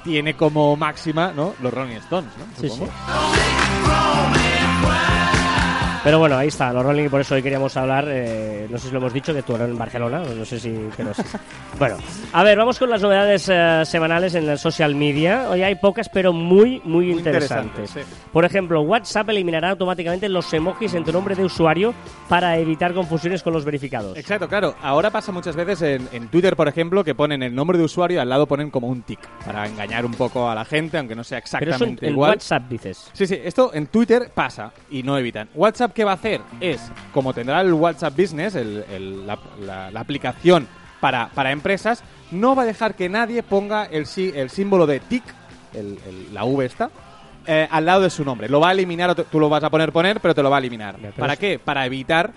[0.03, 1.53] tiene como máxima, ¿no?
[1.61, 2.45] Los Rolling Stones, ¿no?
[2.59, 2.91] Sí, Supongo.
[6.03, 8.87] Pero bueno, ahí está, los Rolling, y por eso hoy queríamos hablar, eh, no sé
[8.87, 10.77] si lo hemos dicho, que tú eres en Barcelona, no sé si...
[10.97, 11.23] Pero sí.
[11.79, 11.97] Bueno,
[12.33, 15.49] a ver, vamos con las novedades eh, semanales en el social media.
[15.49, 17.89] Hoy hay pocas, pero muy, muy, interesantes.
[17.89, 21.93] interesantes, Por ejemplo, WhatsApp eliminará automáticamente los emojis en tu nombre de usuario
[22.29, 24.17] para evitar confusiones con los verificados.
[24.17, 24.75] Exacto, claro.
[24.83, 28.17] Ahora pasa muchas veces en, en Twitter, por ejemplo, que ponen el nombre de usuario
[28.17, 31.15] y al lado ponen como un tic para engañar un poco a la gente, aunque
[31.15, 32.31] no sea Pero eso en, exactamente en igual.
[32.31, 33.09] WhatsApp dices.
[33.13, 35.49] Sí, sí, esto en Twitter pasa y no evitan.
[35.55, 36.41] WhatsApp, ¿qué va a hacer?
[36.60, 40.67] Es, como tendrá el WhatsApp Business, el- el- la, la- la aplicación
[40.99, 45.23] para, para empresas, no va a dejar que nadie ponga el, el símbolo de TIC,
[46.34, 46.89] la V esta,
[47.45, 48.47] eh, al lado de su nombre.
[48.49, 50.60] Lo va a eliminar, tú lo vas a poner poner, pero te lo va a
[50.60, 50.99] eliminar.
[51.01, 51.60] Ya, ¿Para es- qué?
[51.60, 52.32] Para evitar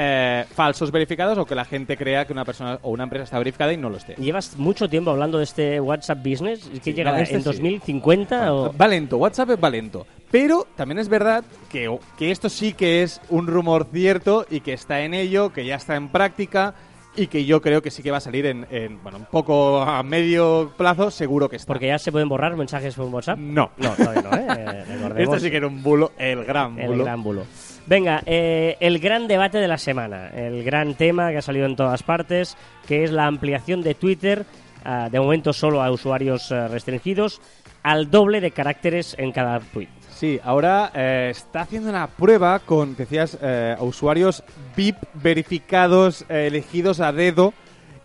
[0.00, 3.38] eh, falsos verificados o que la gente crea que una persona o una empresa está
[3.38, 4.14] verificada y no lo esté.
[4.14, 6.68] Llevas mucho tiempo hablando de este WhatsApp Business.
[6.72, 7.46] ¿Qué Sí, llegará no, este en sí.
[7.46, 8.52] 2050?
[8.54, 8.72] o...
[8.76, 10.06] Va lento, WhatsApp va lento.
[10.30, 14.74] Pero también es verdad que, que esto sí que es un rumor cierto y que
[14.74, 16.74] está en ello, que ya está en práctica
[17.16, 19.80] y que yo creo que sí que va a salir en, en, bueno, un poco
[19.82, 21.66] a medio plazo, seguro que está.
[21.66, 23.38] Porque ya se pueden borrar mensajes por WhatsApp.
[23.38, 23.70] No.
[23.76, 24.84] No, todavía no, ¿eh?
[24.88, 27.04] Recordemos Esto sí que era un bulo, el gran el bulo.
[27.04, 27.44] gran bulo.
[27.86, 31.74] Venga, eh, el gran debate de la semana, el gran tema que ha salido en
[31.74, 34.44] todas partes, que es la ampliación de Twitter,
[34.84, 37.40] ah, de momento solo a usuarios eh, restringidos,
[37.82, 39.88] al doble de caracteres en cada tweet.
[40.18, 44.42] Sí, ahora eh, está haciendo una prueba con, decías, eh, a usuarios
[44.76, 47.54] VIP verificados, eh, elegidos a dedo,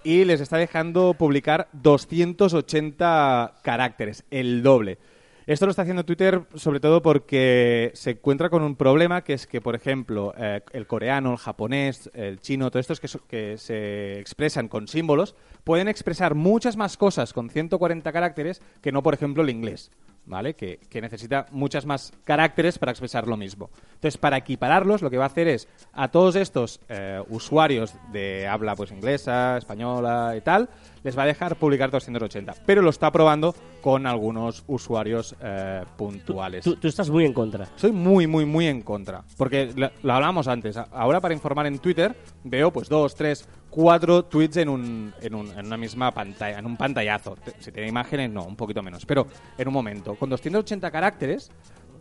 [0.04, 5.00] y les está dejando publicar 280 caracteres, el doble.
[5.48, 9.48] Esto lo está haciendo Twitter sobre todo porque se encuentra con un problema que es
[9.48, 14.68] que, por ejemplo, eh, el coreano, el japonés, el chino, todos estos que, se expresan
[14.68, 19.50] con símbolos, pueden expresar muchas más cosas con 140 caracteres que no, por ejemplo, el
[19.50, 19.90] inglés.
[20.26, 20.54] ¿Vale?
[20.54, 23.70] Que, que necesita muchas más caracteres para expresar lo mismo.
[23.96, 28.48] Entonces, para equipararlos, lo que va a hacer es a todos estos eh, usuarios de
[28.48, 30.70] habla pues inglesa, española y tal,
[31.04, 32.54] les va a dejar publicar 280.
[32.66, 36.64] Pero lo está probando con algunos usuarios eh, puntuales.
[36.64, 37.68] Tú, tú estás muy en contra.
[37.76, 39.24] Soy muy, muy, muy en contra.
[39.38, 40.78] Porque lo, lo hablamos antes.
[40.78, 45.50] Ahora para informar en Twitter veo pues dos, tres, cuatro tweets en, un, en, un-
[45.58, 47.36] en una misma pantalla, en un pantallazo.
[47.60, 49.04] Si tiene imágenes, no, un poquito menos.
[49.06, 49.26] Pero
[49.58, 51.50] en un momento, con 280 caracteres...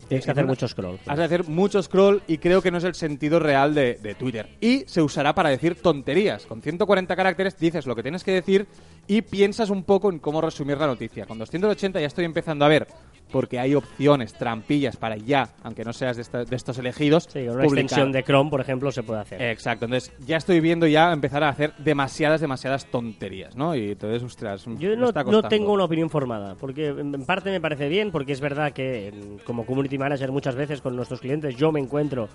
[0.08, 0.98] Tienes que hacer mucho scroll.
[1.06, 4.14] Has de hacer mucho scroll y creo que no es el sentido real de, de
[4.14, 4.48] Twitter.
[4.60, 6.44] Y se usará para decir tonterías.
[6.44, 8.66] Con 140 caracteres dices lo que tienes que decir
[9.06, 11.24] y piensas un poco en cómo resumir la noticia.
[11.24, 12.88] Con 280 ya estoy empezando a ver,
[13.32, 17.40] porque hay opciones, trampillas para ya, aunque no seas de, esta- de estos elegidos, Sí,
[17.40, 17.84] una publicar.
[17.84, 19.42] extensión de Chrome, por ejemplo, se puede hacer.
[19.42, 23.74] Exacto, entonces ya estoy viendo ya empezar a hacer demasiadas, demasiadas tonterías, ¿no?
[23.74, 27.88] Y entonces, ostras, Yo no, no tengo una opinión formada, porque en parte me parece
[27.88, 31.72] bien, porque es verdad que en- como community manager muchas veces con nuestros clientes yo
[31.72, 32.28] me encuentro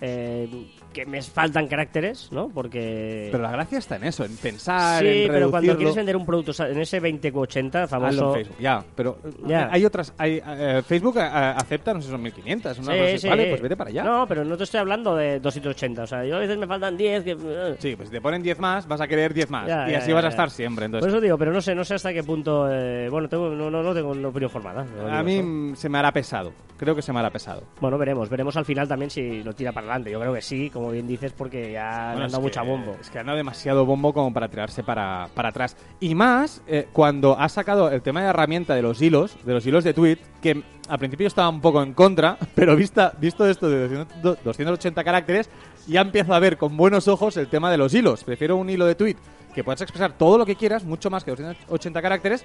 [0.00, 0.48] eh,
[0.92, 2.48] que me faltan caracteres, ¿no?
[2.48, 3.28] Porque...
[3.30, 6.24] Pero la gracia está en eso, en pensar, sí, en pero cuando quieres vender un
[6.24, 8.32] producto o sea, en ese 2080 Hazlo famoso...
[8.34, 9.64] Facebook, ya, pero Ya.
[9.64, 10.14] eh, hay otras.
[10.18, 12.78] Hay, eh, Facebook acepta, no sé, son 1500.
[12.78, 13.28] Una Sí, cosa sí.
[13.28, 14.02] Vale, pues vete para allá.
[14.04, 16.02] No, pero no te estoy hablando de 280.
[16.02, 17.24] O sea, yo a veces me faltan 10.
[17.24, 17.76] Que...
[17.78, 19.66] Sí, pues si te ponen 10 más, vas a querer 10 más.
[19.68, 20.30] Ya, y ya, así ya, vas a ya.
[20.30, 20.86] estar siempre.
[20.88, 22.68] Por Entonces, eso digo, pero no sé, no sé hasta qué punto.
[22.72, 24.86] eh, bueno, tengo, no, no, no tengo una opinión formada.
[25.10, 25.36] a mí
[25.72, 25.80] eso.
[25.80, 26.52] se me hará pesado.
[26.78, 27.64] Creo que se me hará pesado.
[27.80, 30.10] Bueno, veremos, veremos al final también si lo tira para adelante.
[30.12, 32.96] Yo creo que sí, como bien dices, porque ya Bueno, han dado mucha bombo.
[33.00, 35.76] Es que han dado demasiado bombo como para tirarse para, para atrás.
[35.98, 39.66] Y más eh, cuando ha sacado el tema de herramienta de los hilos, de los
[39.66, 43.68] hilos de tweet, que al principio estaba un poco en contra, pero vista, visto esto
[43.68, 45.50] de 200 280 caracteres,
[45.88, 48.22] ya empiezo a ver con buenos ojos el tema de los hilos.
[48.22, 49.16] Prefiero un hilo de tweet
[49.54, 52.44] que puedas expresar todo lo que quieras, mucho más que 280 caracteres.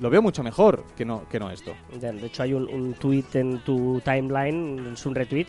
[0.00, 1.72] Lo veo mucho mejor que no, que no esto.
[2.00, 5.46] Ya, De hecho, hay un, un tweet en tu timeline, es un retweet,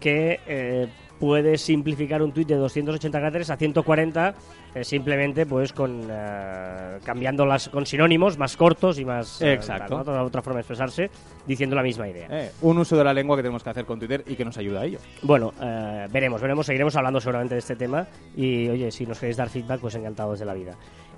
[0.00, 0.88] que eh,
[1.20, 4.34] puede simplificar un tweet de 280 caracteres a 140
[4.74, 9.96] eh, simplemente pues con eh, cambiando las con sinónimos más cortos y más eh, Exacto.
[9.96, 10.00] ¿no?
[10.00, 11.10] otra, otra forma de expresarse
[11.46, 12.26] diciendo la misma idea.
[12.30, 14.56] Eh, un uso de la lengua que tenemos que hacer con Twitter y que nos
[14.56, 14.98] ayuda a ello.
[15.22, 19.36] Bueno, eh, veremos, veremos, seguiremos hablando seguramente de este tema y oye, si nos queréis
[19.36, 20.74] dar feedback, pues encantados de la vida.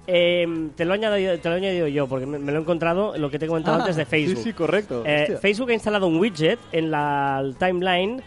[0.06, 2.62] Eh, te, lo he añadido, te lo he añadido yo porque me, me lo he
[2.62, 4.38] encontrado lo que te he comentado antes de Facebook.
[4.38, 5.02] Ah, Sí, sí, correcto.
[5.06, 5.38] Eh.
[5.40, 8.20] Facebook ha instalado un widget en la timeline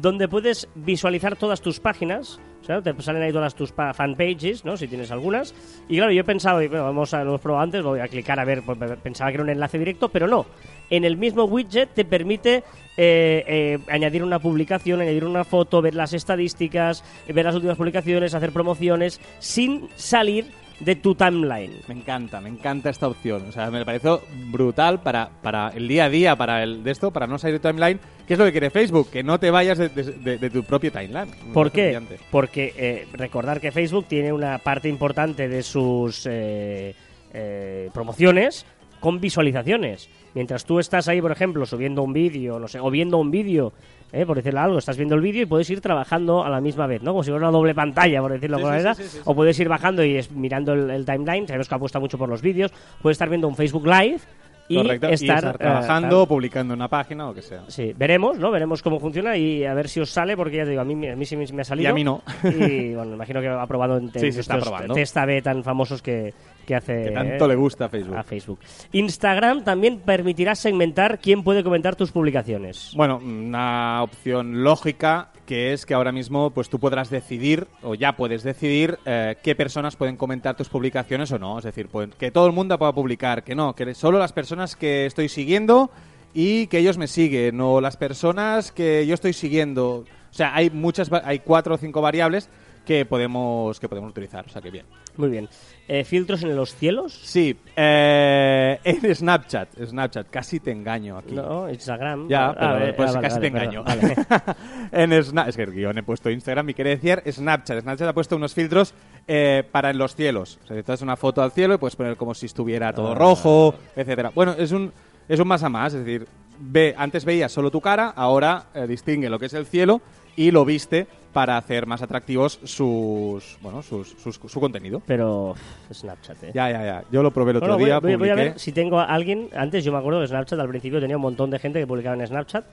[0.00, 2.40] donde puedes visualizar todas tus páginas.
[2.60, 4.76] O sea, te salen ahí todas tus pa- fanpages, ¿no?
[4.78, 5.54] Si tienes algunas.
[5.86, 8.08] Y claro, yo he pensado, y bueno, vamos a lo hemos probado antes, voy a
[8.08, 10.46] clicar a ver, pues, pensaba que era un enlace directo, pero no.
[10.88, 12.64] En el mismo widget te permite
[12.96, 18.34] eh, eh, añadir una publicación, añadir una foto, ver las estadísticas, ver las últimas publicaciones,
[18.34, 20.46] hacer promociones, sin salir
[20.80, 21.72] de tu timeline.
[21.88, 23.44] Me encanta, me encanta esta opción.
[23.48, 27.10] O sea, me pareció brutal para, para el día a día, para el de esto,
[27.10, 28.00] para no salir de timeline.
[28.26, 29.10] ¿Qué es lo que quiere Facebook?
[29.10, 31.30] Que no te vayas de, de- de- de tu propio timeline.
[31.46, 31.84] Me ¿Por qué?
[31.86, 32.18] brillante.
[32.30, 36.94] Porque eh, recordar que Facebook tiene una parte importante de sus eh,
[37.32, 38.64] eh, promociones
[39.00, 40.08] con visualizaciones.
[40.34, 43.72] Mientras tú estás ahí, por ejemplo, subiendo un vídeo, no sé, o viendo un vídeo,
[44.14, 46.86] eh, por decirlo algo, estás viendo el vídeo y puedes ir trabajando a la misma
[46.86, 47.12] vez, ¿no?
[47.12, 48.96] Como si fuera una doble pantalla, por decirlo de alguna manera.
[49.24, 52.28] O puedes ir bajando y es- mirando el, el timeline, sabemos que apuesta mucho por
[52.28, 52.72] los vídeos.
[53.02, 54.20] Puedes estar viendo un Facebook Live
[54.66, 56.28] y estar, estar eh, trabajando, tal.
[56.28, 57.64] publicando una página o lo que sea.
[57.68, 58.50] Sí, veremos, ¿no?
[58.50, 61.06] Veremos cómo funciona y a ver si os sale, porque ya te digo, a mí,
[61.06, 61.88] a mí sí me ha salido.
[61.88, 62.22] Y a mí no.
[62.44, 64.48] Y bueno, imagino que ha probado en Sí, estos
[64.94, 66.32] test A/B tan famosos que,
[66.64, 68.16] que hace Que tanto eh, le gusta a Facebook.
[68.16, 68.58] a Facebook.
[68.92, 72.92] Instagram también permitirá segmentar quién puede comentar tus publicaciones.
[72.96, 78.16] Bueno, una opción lógica que es que ahora mismo pues tú podrás decidir o ya
[78.16, 81.58] puedes decidir eh, qué personas pueden comentar tus publicaciones o no.
[81.58, 84.76] Es decir, pues, que todo el mundo pueda publicar, que no, que solo las personas
[84.76, 85.90] que estoy siguiendo
[86.32, 90.04] y que ellos me siguen o las personas que yo estoy siguiendo.
[90.30, 92.48] O sea, hay muchas, hay cuatro o cinco variables
[92.84, 94.44] que podemos que podemos utilizar.
[94.46, 94.86] O sea, que bien.
[95.16, 95.48] Muy bien.
[95.88, 97.18] Eh, ¿Filtros en los cielos?
[97.24, 101.34] Sí, eh, en Snapchat, Snapchat, casi te engaño aquí.
[101.34, 102.28] No, Instagram.
[102.28, 103.84] Ya, Ah, pero vale, pues ah, vale, casi vale, te engaño.
[103.84, 104.14] vale.
[104.92, 107.80] en Sna- es que el guion he puesto Instagram y quiere decir Snapchat.
[107.82, 108.94] Snapchat ha puesto unos filtros
[109.26, 110.58] eh, para en los cielos.
[110.64, 113.12] O sea, te das una foto al cielo y puedes poner como si estuviera todo
[113.12, 113.14] Ah.
[113.14, 114.30] rojo, etcétera.
[114.34, 114.92] Bueno, es un
[115.28, 116.26] es un más a más, es decir,
[116.58, 120.02] ve, antes veías solo tu cara, ahora eh, distingue lo que es el cielo
[120.36, 125.02] y lo viste para hacer más atractivos sus bueno sus, sus- su contenido.
[125.06, 125.54] Pero
[125.92, 126.50] Snapchat, ¿eh?
[126.54, 127.04] Ya, ya, ya.
[127.12, 129.48] Yo lo probé el otro Bueno, día, voy- voy a ver si tengo a alguien.
[129.54, 132.14] Antes yo me acuerdo de Snapchat al principio tenía un montón de gente que publicaba
[132.16, 132.64] en Snapchat.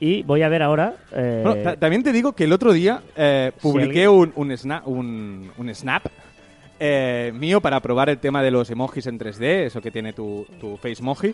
[0.00, 0.94] Y voy a ver ahora.
[1.12, 4.50] eh, Bueno, ta- también te digo que el otro día eh, Si publiqué alguien- un,
[4.50, 6.06] un, sna- un, un snap
[6.80, 10.44] eh, mío para probar el tema de los emojis en 3D, eso que tiene tu,
[10.60, 11.32] tu Facemoji.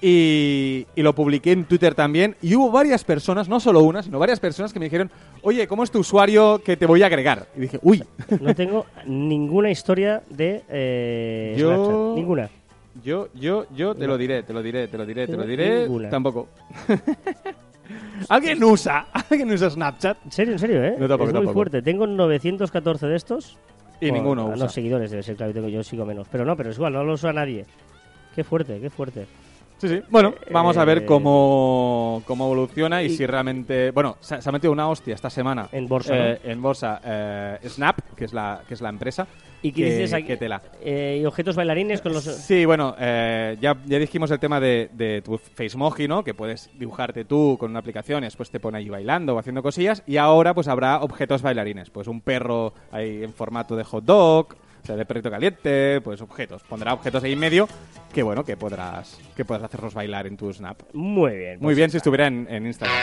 [0.00, 2.36] Y, y lo publiqué en Twitter también.
[2.40, 5.10] Y hubo varias personas, no solo una, sino varias personas que me dijeron,
[5.42, 7.46] oye, ¿cómo es tu usuario que te voy a agregar?
[7.56, 8.04] Y dije, uy,
[8.40, 12.14] no tengo ninguna historia de eh, Yo- Snapchat.
[12.16, 12.50] Ninguna.
[13.04, 14.06] yo, yo, yo te No.
[14.08, 15.80] lo diré, te lo diré, te lo diré, te lo diré.
[15.82, 16.10] ninguna.
[16.10, 16.48] Tampoco.
[18.28, 19.06] ¿Alguien usa?
[19.30, 20.18] ¿Alguien usa Snapchat?
[20.26, 20.94] En serio, en serio, ¿eh?
[20.98, 21.52] No, tampoco, es muy tampoco.
[21.54, 21.82] fuerte.
[21.82, 23.56] Tengo 914 de estos.
[24.00, 24.56] Y ninguno a usa.
[24.56, 26.28] Los seguidores debe ser, claro, yo sigo menos.
[26.30, 27.64] Pero no, pero es igual, no lo usa nadie.
[28.34, 29.26] Qué fuerte, qué fuerte.
[29.78, 30.02] Sí, sí.
[30.10, 33.92] Bueno, vamos a Eh, ver cómo, cómo evoluciona y, y- si realmente...
[33.92, 35.68] Bueno, se, se ha metido una hostia esta semana.
[35.72, 37.00] En bolsa, eh, En bolsa.
[37.04, 39.26] eh, Snap, que es la, que es la empresa.
[39.62, 40.24] ¿Y qué que- dices aquí?
[40.26, 40.60] que tela.
[40.80, 42.24] Eh, y objetos bailarines con los...
[42.24, 46.22] Sí, bueno, eh, ya, ya dijimos el tema de, de tu Facemoji, ¿no?
[46.24, 49.62] Que puedes dibujarte tú con una aplicación y después te pone ahí bailando o haciendo
[49.62, 50.02] cosillas.
[50.08, 51.90] Y ahora pues habrá objetos bailarines.
[51.90, 54.56] Pues un perro ahí en formato de hot dog,
[54.96, 56.62] de perrito caliente, pues objetos.
[56.62, 57.68] Pondrá objetos ahí en medio
[58.12, 60.80] que, bueno, que podrás, que podrás hacerlos bailar en tu Snap.
[60.92, 61.58] Muy bien.
[61.58, 62.96] Muy pues bien si estuviera en, en Instagram.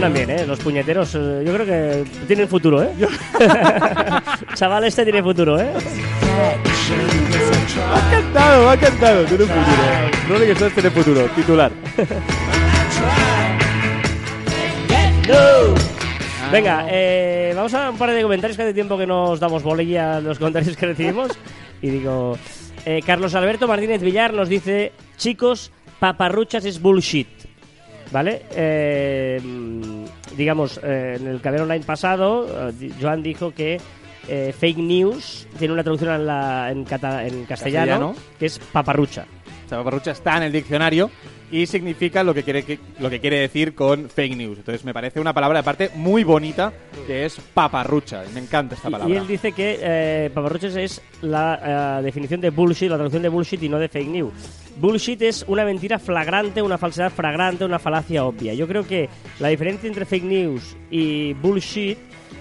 [0.00, 0.46] Suenan bien, ¿eh?
[0.46, 2.88] Los puñeteros, eh, yo creo que tienen futuro, ¿eh?
[4.54, 5.70] Chaval, este tiene futuro, ¿eh?
[7.92, 9.24] Ha encantado, me ha encantado.
[9.26, 10.26] Tiene futuro.
[10.30, 11.26] Rolling Stones tiene futuro.
[11.36, 11.70] Titular.
[16.50, 20.16] Venga, eh, vamos a un par de comentarios que hace tiempo que nos damos bolilla
[20.16, 21.32] a los comentarios que recibimos.
[21.82, 22.38] Y digo,
[22.86, 27.39] eh, Carlos Alberto Martínez Villar nos dice, chicos, paparruchas es bullshit.
[28.12, 28.42] ¿Vale?
[28.52, 29.40] Eh,
[30.36, 33.80] digamos, eh, en el Caber Online pasado, eh, Joan dijo que
[34.28, 38.14] eh, fake news tiene una traducción en, la- en cata- en castellano, Castellano.
[38.38, 39.26] que es paparrucha.
[39.68, 41.10] Chapaparrucha está en el diccionario
[41.50, 44.58] y significa lo que quiere lo que quiere decir con fake news.
[44.58, 46.72] Entonces me parece una palabra aparte muy bonita
[47.06, 48.22] que es paparrucha.
[48.34, 49.14] Me encanta esta Y- palabra.
[49.14, 53.28] Y, él dice que eh, paparruchas es la eh, definición de bullshit, la traducción de
[53.28, 54.32] bullshit y no de fake news.
[54.76, 58.54] Bullshit es una mentira flagrante, una falsedad flagrante, una falacia obvia.
[58.54, 59.08] Yo creo que
[59.38, 61.98] la diferencia entre fake news y bullshit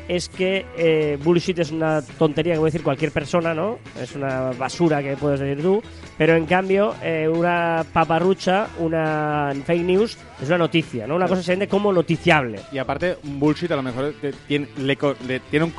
[0.10, 3.80] es que eh, bullshit es una tontería que puede decir cualquier persona, ¿no?
[4.02, 5.82] Es una basura que puedes decir tú.
[6.18, 11.16] Pero en cambio, eh, una paparrucha, una fake news, es una noticia, ¿no?
[11.16, 12.60] Una cosa se vende como noticiable.
[12.72, 15.74] Y aparte, un bullshit a lo mejor te- tiene, le co- le- tiene, un,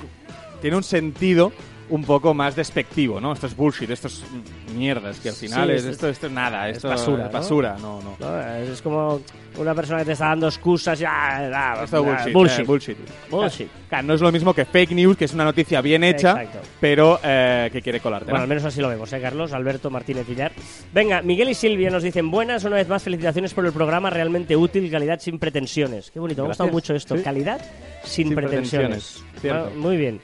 [0.62, 1.52] tiene un sentido
[1.90, 3.32] un poco más despectivo, ¿no?
[3.32, 4.24] Esto es bullshit, esto es
[4.76, 7.32] mierdas, que al final Sí, es, es- esto, esto es nada, es esto basura, es
[7.32, 7.38] ¿no?
[7.38, 8.16] basura, no, no.
[8.18, 8.40] ¿no?
[8.56, 9.20] Es, como
[9.58, 11.04] una persona que te está dando excusas y...
[11.04, 12.32] ah, ah, Esto es bullshit.
[12.32, 12.60] bullshit.
[12.60, 12.96] eh, bullshit.
[13.30, 13.68] Bullshit.
[13.88, 16.60] Claro, no es lo mismo que fake news, que es una noticia bien hecha, Exacto.
[16.80, 18.26] pero eh, que quiere colarte.
[18.26, 18.30] ¿no?
[18.30, 19.52] Bueno, al menos así lo vemos, ¿eh, Carlos?
[19.52, 20.52] Alberto Martínez Villar.
[20.94, 24.56] Venga, Miguel y Silvia nos dicen buenas, una vez más felicitaciones por el programa, realmente
[24.56, 26.10] útil, calidad sin pretensiones.
[26.12, 26.74] Qué bonito, me ha gustado Gracias.
[26.84, 27.22] mucho esto, Sí.
[27.24, 27.60] calidad
[28.04, 29.18] sin, Sin pretensiones.
[29.20, 29.70] pretensiones, cierto.
[29.72, 30.20] Ah, muy bien.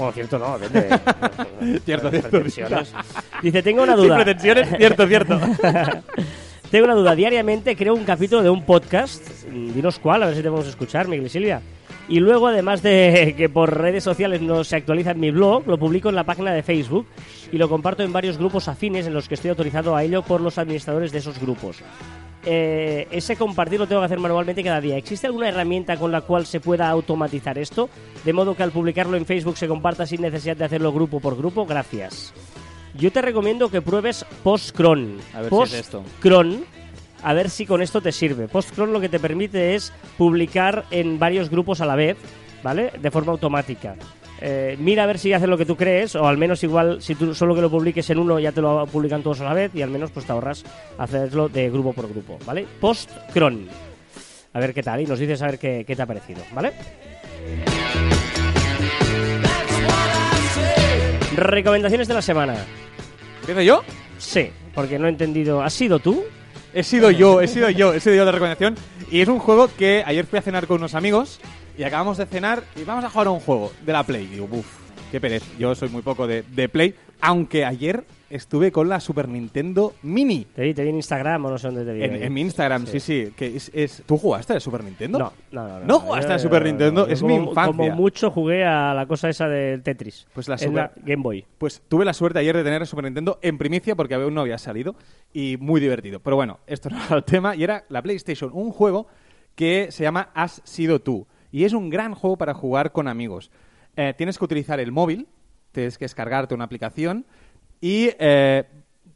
[0.00, 0.98] Bueno, cierto no, depende.
[1.84, 2.30] Cierto, cierto.
[2.30, 2.94] Pretensiones.
[3.42, 4.16] Dice, tengo una Sin duda.
[4.16, 5.38] pretensiones, cierto, cierto.
[6.70, 7.14] Tengo una duda.
[7.14, 9.22] Diariamente creo un capítulo de un podcast.
[9.50, 11.60] Dinos cuál, a ver si te podemos escuchar, Miguel y Silvia.
[12.08, 15.76] Y luego, además de que por redes sociales no se actualiza en mi blog, lo
[15.76, 17.06] publico en la página de Facebook
[17.52, 20.40] y lo comparto en varios grupos afines en los que estoy autorizado a ello por
[20.40, 21.82] los administradores de esos grupos.
[22.44, 24.96] Eh, ese compartir lo tengo que hacer manualmente cada día.
[24.96, 27.90] ¿Existe alguna herramienta con la cual se pueda automatizar esto?
[28.24, 31.36] De modo que al publicarlo en Facebook se comparta sin necesidad de hacerlo grupo por
[31.36, 31.66] grupo.
[31.66, 32.32] Gracias.
[32.94, 35.18] Yo te recomiendo que pruebes Postcron.
[35.34, 36.02] A ver si es esto.
[36.02, 36.64] Postcron,
[37.22, 38.48] a ver si con esto te sirve.
[38.48, 42.16] Postcron lo que te permite es publicar en varios grupos a la vez,
[42.62, 42.90] ¿vale?
[43.00, 43.96] De forma automática.
[44.42, 47.14] Eh, mira a ver si hace lo que tú crees, o al menos igual, si
[47.14, 49.70] tú solo que lo publiques en uno ya te lo publican todos a la vez,
[49.74, 50.64] y al menos pues te ahorras
[50.98, 52.66] hacerlo de grupo por grupo, ¿vale?
[52.80, 53.68] Postcron.
[54.52, 56.72] A ver qué tal, y nos dices a ver qué, qué te ha parecido, ¿vale?
[61.36, 62.54] Recomendaciones de la semana.
[63.40, 63.82] ¿Empiezo yo?
[64.18, 65.62] Sí, porque no he entendido.
[65.62, 66.24] ¿Has sido tú?
[66.72, 68.76] He sido yo, he sido yo, he sido yo de recomendación.
[69.10, 71.40] Y es un juego que ayer fui a cenar con unos amigos
[71.76, 74.26] y acabamos de cenar y vamos a jugar a un juego de la Play.
[74.26, 74.66] Digo, uff,
[75.10, 75.46] qué pereza.
[75.58, 80.46] Yo soy muy poco de, de Play, aunque ayer estuve con la Super Nintendo Mini.
[80.54, 82.02] Te vi, te vi en Instagram o no sé dónde te vi.
[82.04, 83.32] En, en mi Instagram, sí, sí.
[83.36, 85.18] que es, es- ¿Tú jugaste a la Super Nintendo?
[85.18, 85.84] No, no, no.
[85.84, 87.06] ¿No jugaste a Yo- Super Nintendo?
[87.06, 87.76] Es mi infancia.
[87.76, 90.26] Como mucho jugué a la cosa esa del Tetris.
[90.32, 91.44] Pues la Super- la Game Boy.
[91.58, 94.40] Pues tuve la suerte ayer de tener a Super Nintendo en primicia porque aún no
[94.42, 94.94] había salido
[95.32, 96.20] y muy divertido.
[96.20, 99.06] Pero bueno, esto no era el tema y era la PlayStation, un juego
[99.54, 103.50] que se llama Has sido tú y es un gran juego para jugar con amigos.
[103.96, 105.26] Eh, tienes que utilizar el móvil,
[105.72, 107.26] tienes que descargarte una aplicación
[107.80, 108.64] y eh,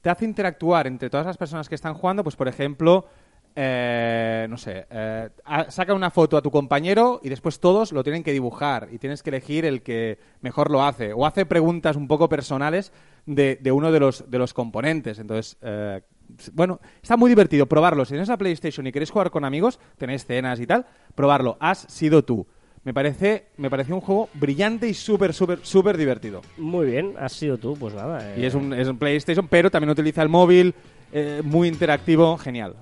[0.00, 3.06] te hace interactuar entre todas las personas que están jugando, pues por ejemplo,
[3.56, 5.28] eh, no sé, eh,
[5.68, 9.22] saca una foto a tu compañero y después todos lo tienen que dibujar y tienes
[9.22, 11.12] que elegir el que mejor lo hace.
[11.12, 12.92] O hace preguntas un poco personales
[13.26, 15.18] de, de uno de los, de los componentes.
[15.18, 16.02] Entonces, eh,
[16.52, 18.04] bueno, está muy divertido probarlo.
[18.04, 21.56] Si tenéis la PlayStation y queréis jugar con amigos, tenéis cenas y tal, probarlo.
[21.60, 22.46] Has sido tú.
[22.84, 26.42] Me parece, me parece un juego brillante y súper, súper, súper divertido.
[26.58, 28.34] Muy bien, has sido tú, pues nada.
[28.34, 28.40] eh.
[28.42, 30.74] Y es un, es un PlayStation, pero también utiliza el móvil,
[31.12, 32.74] eh, muy interactivo, genial.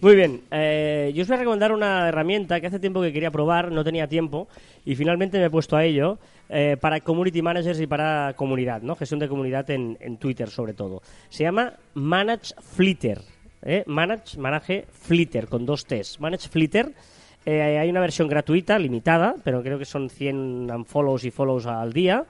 [0.00, 3.30] Muy bien, eh, yo os voy a recomendar una herramienta que hace tiempo que quería
[3.30, 4.48] probar, no tenía tiempo
[4.86, 6.18] y finalmente me he puesto a ello
[6.48, 8.96] eh, para community managers y para comunidad, ¿no?
[8.96, 11.02] Gestión de comunidad en, en Twitter sobre todo.
[11.28, 13.20] Se llama Manage Flitter,
[13.60, 13.84] ¿eh?
[13.86, 16.18] Manage, Manage Flitter con dos T's.
[16.18, 16.94] Manage Flitter.
[17.46, 21.92] Eh, hay una versión gratuita, limitada, pero creo que son 100 unfollows y follows al
[21.92, 22.24] día.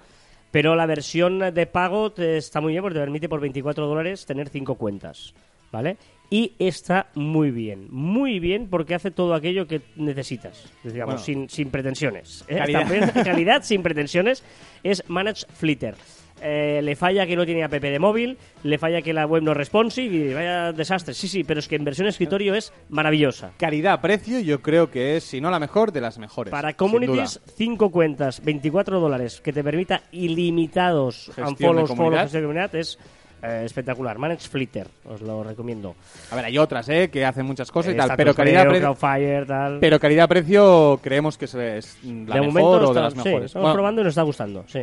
[0.51, 4.27] Pero la versión de pago te- está muy bien porque te permite por 24 dólares
[4.27, 5.33] tener 5 cuentas.
[5.73, 5.97] ¿Vale?
[6.33, 11.25] Y está muy bien, muy bien porque hace todo aquello que necesitas, digamos, Bueno.
[11.25, 12.45] sin, sin pretensiones.
[12.47, 12.57] ¿eh?
[12.57, 13.13] Calidad.
[13.25, 14.45] Calidad sin pretensiones
[14.85, 15.97] es Manage Flitter.
[16.43, 19.51] Eh, le falla que no tiene app de móvil, le falla que la web no
[19.51, 21.15] es responsive y vaya desastre.
[21.15, 23.53] Sí, sí, pero es que en versión escritorio es maravillosa.
[23.59, 26.51] Calidad-precio, yo creo que es, si no la mejor, de las mejores.
[26.51, 27.55] Para communities, duda.
[27.57, 32.23] 5 cuentas, 24 dólares, que te permita ilimitados follows, comunidad.
[32.23, 32.99] gestión de comunidad, es
[33.43, 34.19] eh, espectacular.
[34.19, 35.95] Manage Flitter, os lo recomiendo.
[36.31, 37.11] A ver, hay otras, ¿eh?
[37.11, 38.95] Que hacen muchas cosas y Eh, tal, está pero Trusteo, calidad-precio...
[38.95, 39.79] Crowdfire, tal.
[39.81, 43.47] Pero calidad-precio creemos que es, la de mejor momento o de está- las sí, mejores.
[43.47, 44.81] estamos Bueno, probando y nos está gustando, sí.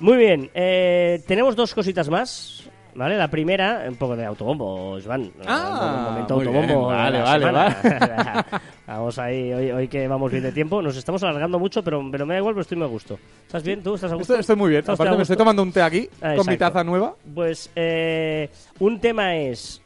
[0.00, 2.64] Muy bien, eh, tenemos dos cositas más.
[2.98, 3.16] ¿Vale?
[3.16, 5.30] La primera, un poco de autobombo, Iván.
[5.46, 6.88] Ah, un momento autobombo.
[6.88, 8.46] bien, vale, vale, semana.
[8.88, 10.82] vamos ahí, hoy, hoy que vamos bien de tiempo.
[10.82, 13.16] Nos estamos alargando mucho, pero, pero me da igual, pero estoy muy a gusto.
[13.46, 13.94] ¿Estás bien tú?
[13.94, 14.32] ¿Estás a gusto?
[14.32, 14.80] Estoy, estoy muy bien.
[14.80, 17.14] ¿Estás Aparte me estoy tomando un té aquí Ah, con mi taza nueva.
[17.32, 19.80] Pues eh, un tema es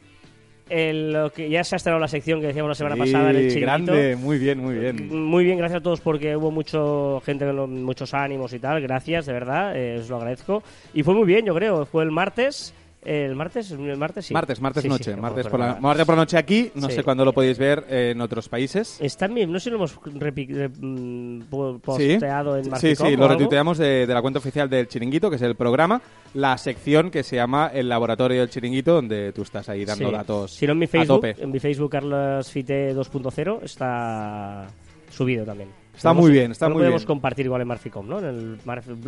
[0.69, 3.35] el- lo que ya se ha estrenado la sección que decíamos la semana pasada en
[3.35, 3.91] el Sí, chiringuito.
[3.93, 5.07] grande, muy bien, muy bien.
[5.23, 8.81] Muy bien, gracias a todos porque hubo mucho gente con muchos ánimos y tal.
[8.81, 10.63] Gracias, de verdad, eh, os lo agradezco.
[10.95, 11.85] Y fue muy bien, yo creo.
[11.85, 12.73] Fue el martes.
[13.05, 13.71] ¿El martes?
[13.71, 14.25] ¿El martes?
[14.25, 14.33] Sí.
[14.33, 15.15] Martes, martes Sí, sí, noche.
[15.15, 16.71] no martes, por la, martes por la noche aquí.
[16.75, 16.95] No Sí.
[16.95, 18.97] sé cuándo lo podéis ver en otros países.
[19.01, 21.47] Está en mi- no sé si lo hemos repi- re- mm, Sí,
[21.83, 25.29] posteado en sí, Marficom sí, o lo retuiteamos de, de la cuenta oficial del Chiringuito,
[25.29, 26.01] que es el programa,
[26.33, 30.11] la sección que se llama El Laboratorio del Chiringuito, donde tú estás ahí dando Sí.
[30.13, 31.35] datos Si no en mi a Facebook, tope.
[31.39, 34.67] en mi Facebook Carlos Fite 2.0 está
[35.09, 35.69] subido también.
[35.95, 37.07] Está Podemos- muy bien, está muy podemos bien.
[37.07, 38.17] compartir igual en Marficom, ¿no?
[38.19, 38.57] En el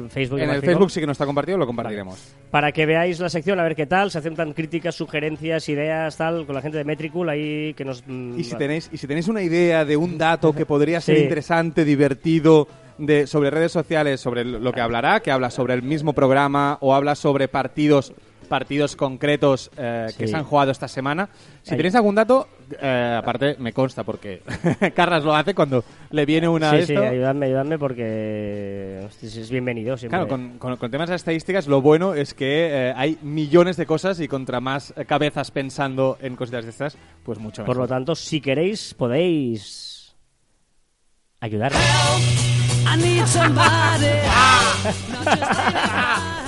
[0.10, 0.40] Facebook.
[0.40, 0.62] En el.
[0.62, 2.36] Facebook sí que no está compartido, lo compartiremos.
[2.52, 6.46] Para que veáis la sección, a ver qué tal, se aceptan críticas, sugerencias, ideas, tal,
[6.46, 8.04] con la gente de Metricool ahí que nos...
[8.06, 11.18] mm, Y si tenéis, y si tenéis una idea de un dato que podría ser
[11.18, 11.24] Sí.
[11.24, 12.68] interesante, divertido,
[13.00, 16.94] de, sobre redes sociales, sobre lo que hablará, que habla sobre el mismo programa o
[16.94, 18.14] habla sobre partidos
[18.46, 20.32] partidos concretos eh, que Sí.
[20.32, 21.30] se han jugado esta semana.
[21.64, 21.78] Si Ahí.
[21.78, 22.48] tenéis algún dato,
[22.82, 24.42] eh, aparte me consta porque
[24.96, 27.06] Carras lo hace cuando le viene una Sí, de sí, esto.
[27.06, 30.18] ayudadme, ayudadme porque hostia, es bienvenido siempre.
[30.20, 33.86] Claro, con, con- con temas de estadísticas lo bueno es que eh, hay millones de
[33.86, 37.76] cosas y contra más eh, cabezas pensando en cositas de estas, pues mucho mejor.
[37.76, 40.16] Por lo tanto, si queréis, podéis
[41.42, 41.72] ayudar.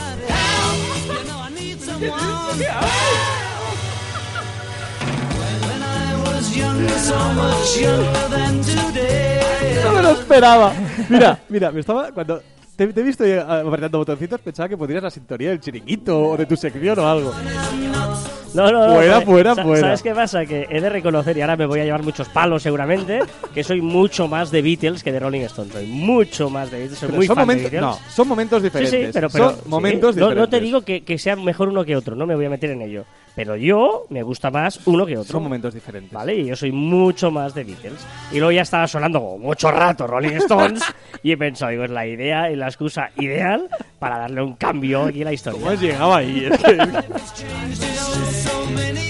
[9.83, 10.73] No me lo esperaba.
[11.09, 12.41] Mira, mira, me estaba cuando
[12.75, 16.45] te, te he visto apretando botoncitos, pensaba que podrías la sintonía del chiringuito o de
[16.45, 17.33] tu sección o algo.
[18.53, 18.93] No, no, no.
[18.95, 19.81] Fuera, fuera, fuera.
[19.81, 20.45] ¿Sabes qué pasa?
[20.45, 23.19] Que he de reconocer, y ahora me voy a llevar muchos palos seguramente,
[23.53, 25.73] que soy mucho más de Beatles que de Rolling Stones.
[25.73, 26.97] Soy mucho más de Beatles.
[26.99, 27.81] Soy Pero muy son, fan de momentos, Beatles.
[28.05, 29.05] no, son momentos Sí, diferentes.
[29.07, 30.37] sí, pero, pero son momentos sí, no, diferentes.
[30.37, 32.71] no te digo que, que sea mejor uno que otro, no me voy a meter
[32.71, 33.05] en ello.
[33.37, 35.31] Pero yo me gusta más uno que otro.
[35.33, 36.11] Son momentos diferentes.
[36.11, 36.33] ¿Vale?
[36.33, 38.03] Y yo soy mucho más de Beatles.
[38.31, 40.81] Y luego ya estaba sonando como mucho rato Rolling Stones.
[41.21, 43.69] y he pensado, digo, es la idea y la excusa ideal
[43.99, 45.59] para darle un cambio aquí a la historia.
[45.59, 46.49] ¿Cómo has llegado ahí?
[46.51, 46.77] Es que-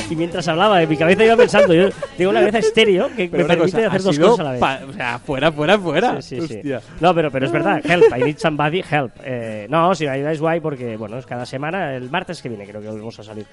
[0.10, 3.44] Y mientras hablaba, en mi cabeza iba pensando, yo tengo una cabeza estéreo que pero
[3.44, 4.90] me permite cosa, hacer ha dos cosas a la vez.
[4.90, 6.22] o sea, fuera, fuera, fuera.
[6.22, 6.74] Sí, sí, sí.
[7.00, 9.12] No, pero, pero es verdad, help, I need somebody, help.
[9.24, 12.66] Eh, no, si me ayudáis guay porque, bueno, es cada semana, el martes que viene
[12.66, 13.46] creo que volvemos a salir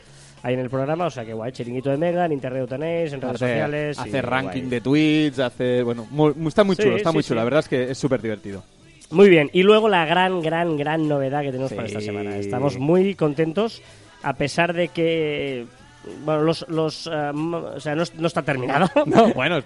[0.45, 3.13] ahí en el programa, o sea que guay, chiringuito de Mega, en internet lo tenéis,
[3.15, 3.97] en redes Hace, sociales.
[3.97, 4.71] y hace ranking guay.
[4.71, 5.83] de tweets, hace.
[5.83, 7.41] Bueno, muy- está muy Sí, chulo, está sí, muy chulo.
[7.41, 8.63] La verdad es que es súper divertido.
[9.11, 12.37] Muy bien, y luego la gran, gran, gran novedad que tenemos para esta semana.
[12.37, 13.83] Estamos muy contentos,
[14.23, 15.67] a pesar de que.
[16.25, 16.67] Bueno, los.
[16.69, 18.89] los eh, m- o sea, no, no está terminado.
[19.07, 19.57] No, bueno.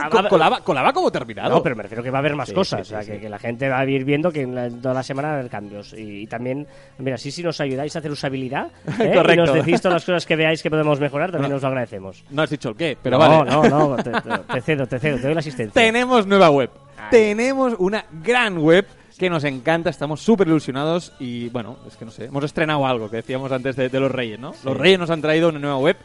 [0.00, 1.50] A- con, a- con la, va- con la va como terminado.
[1.50, 2.86] No, pero me refiero que va a haber más Sí, cosas.
[2.86, 3.20] sí, sí, o sea, que, sí.
[3.22, 5.38] que la gente va a ir viendo que en la- toda la semana va a
[5.38, 5.92] haber cambios.
[5.92, 6.66] Y, y también,
[6.98, 8.68] mira, sí, si nos ayudáis a hacer usabilidad
[8.98, 9.10] ¿eh?
[9.12, 9.44] y Correcto.
[9.46, 12.24] nos decís todas las cosas que veáis que podemos mejorar, también nos lo agradecemos.
[12.30, 13.50] No has dicho el qué, pero no, vale.
[13.50, 15.72] no, no, te, te- te cedo, te cedo, te doy la asistencia.
[15.82, 16.70] Tenemos nueva web.
[16.96, 17.04] Ay.
[17.10, 18.86] Tenemos una gran web
[19.18, 23.10] que nos encanta, estamos súper ilusionados y bueno, es que no sé, hemos estrenado algo
[23.10, 24.54] que decíamos antes de, de los Reyes, ¿no?
[24.64, 25.96] Los Reyes nos han traído una nueva web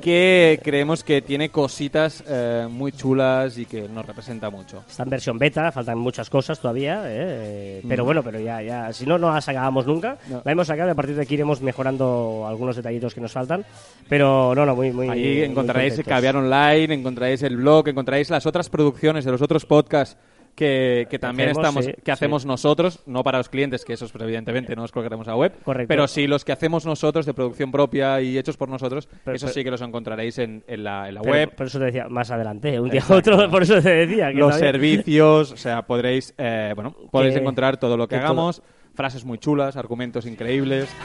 [0.00, 4.84] que creemos que tiene cositas eh, muy chulas y que nos representa mucho.
[4.88, 7.82] Está en versión beta, faltan muchas cosas todavía, ¿eh?
[7.88, 10.18] pero bueno, pero ya, ya, si no, no la sacábamos nunca.
[10.28, 10.42] No.
[10.44, 13.64] La hemos sacado y a partir de aquí iremos mejorando algunos detallitos que nos faltan.
[14.08, 15.08] Pero no, no, muy, muy.
[15.08, 16.14] Ahí muy encontraréis el contentos.
[16.14, 20.16] Caviar Online, encontraréis el blog, encontraréis las otras producciones de los otros podcasts
[20.56, 22.48] que, que también hacemos, estamos, sí, que hacemos sí.
[22.48, 25.86] nosotros, no para los clientes, que esos pues, evidentemente no los colgaremos a web, Correcto.
[25.86, 29.50] pero sí los que hacemos nosotros de producción propia y hechos por nosotros, Pero- esos
[29.50, 31.54] pero- sí que los encontraréis en, en la, en la Pero web.
[31.54, 34.28] Por eso te decía, más adelante, un día otro, por eso te decía.
[34.32, 38.24] Que los servicios, o sea, podréis, eh, bueno, podéis Que- encontrar todo lo que, todo-
[38.24, 38.62] hagamos,
[38.94, 40.88] frases muy chulas, argumentos increíbles.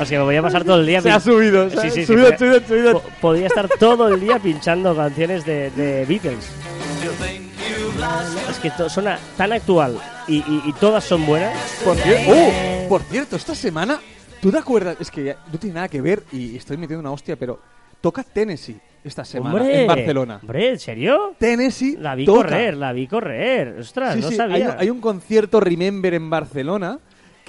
[0.00, 1.00] Así que me voy a pasar todo el día.
[1.02, 2.92] Se ha subido, se Sí, sí, sí, subido, podría- subido, subido.
[2.94, 6.50] po- Podría estar todo el día pinchando canciones de, de Beatles.
[8.50, 9.96] Es que to- son a- tan actual
[10.26, 11.54] y, y- y todas son buenas.
[11.84, 11.96] Por,
[12.28, 12.88] ¡Oh!
[12.88, 14.00] por cierto, esta semana,
[14.40, 14.96] ¿tú te acuerdas?
[15.00, 17.60] Es que ya no tiene nada que ver y estoy metiendo una hostia, pero
[18.00, 20.38] toca Tennessee esta semana Hombre, en Barcelona.
[20.40, 21.34] Hombre, ¿en serio?
[21.38, 22.38] Tennessee La vi toca.
[22.42, 23.76] correr, la vi correr.
[23.80, 24.54] Ostras, Sí, no sí, sabía.
[24.56, 26.98] Hay, un- hay un concierto Remember en Barcelona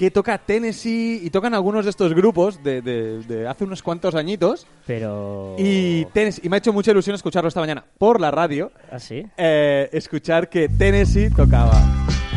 [0.02, 4.16] que toca Tennessee y tocan algunos de estos grupos de, de- de hace unos cuantos
[4.16, 4.66] añitos.
[4.88, 5.56] Pero.
[5.60, 8.72] Y, Tennessee, y me ha hecho mucha ilusión escucharlo esta mañana por la radio.
[8.92, 9.24] ¿Ah, sí?
[9.38, 11.80] eh, escuchar que Tennessee tocaba.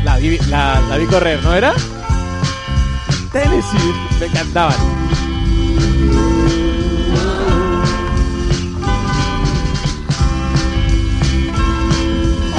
[0.05, 1.73] La vi, la, la vi correr, ¿no era?
[3.33, 4.77] Tennessee, me encantaban.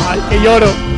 [0.08, 0.95] ¡Ay, que lloro!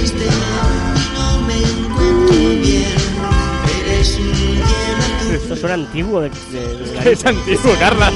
[0.00, 3.00] Triste y no me encuentro bien,
[3.86, 4.64] eres un cielo
[4.98, 6.20] azul Esto suena antiguo.
[6.20, 6.34] De, de-
[6.76, 8.10] de la- Es antiguo, Carla.
[8.10, 8.14] y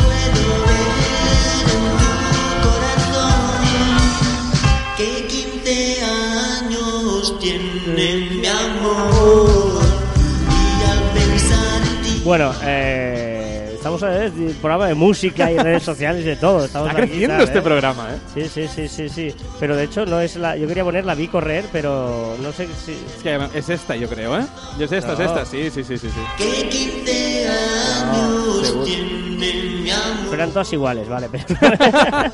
[0.00, 0.92] puedo ver
[1.68, 1.84] en
[2.62, 3.62] tu corazón
[4.96, 9.82] que 15 años tiene mi amor
[10.48, 13.01] y al pensar en ti Bueno, eh,
[13.94, 16.64] estamos en el programa de música y redes sociales y de todo.
[16.64, 17.62] Estamos Está creciendo este ¿eh?
[17.62, 18.18] programa, ¿eh?
[18.34, 19.34] Sí, sí, sí, sí, sí.
[19.60, 20.56] Pero de hecho no es la.
[20.56, 22.92] Yo quería poner la vi correr, pero no sé si.
[22.92, 24.46] Es, que es esta, yo creo, ¿eh?
[24.78, 25.14] Yo es esta, No.
[25.14, 26.08] es esta, sí, sí, sí, sí.
[26.08, 26.20] sí.
[26.38, 28.84] Que 15 años seguro.
[28.84, 30.16] tiene mi amor.
[30.24, 31.28] Pero eran todas iguales, vale.
[31.30, 31.44] Pero...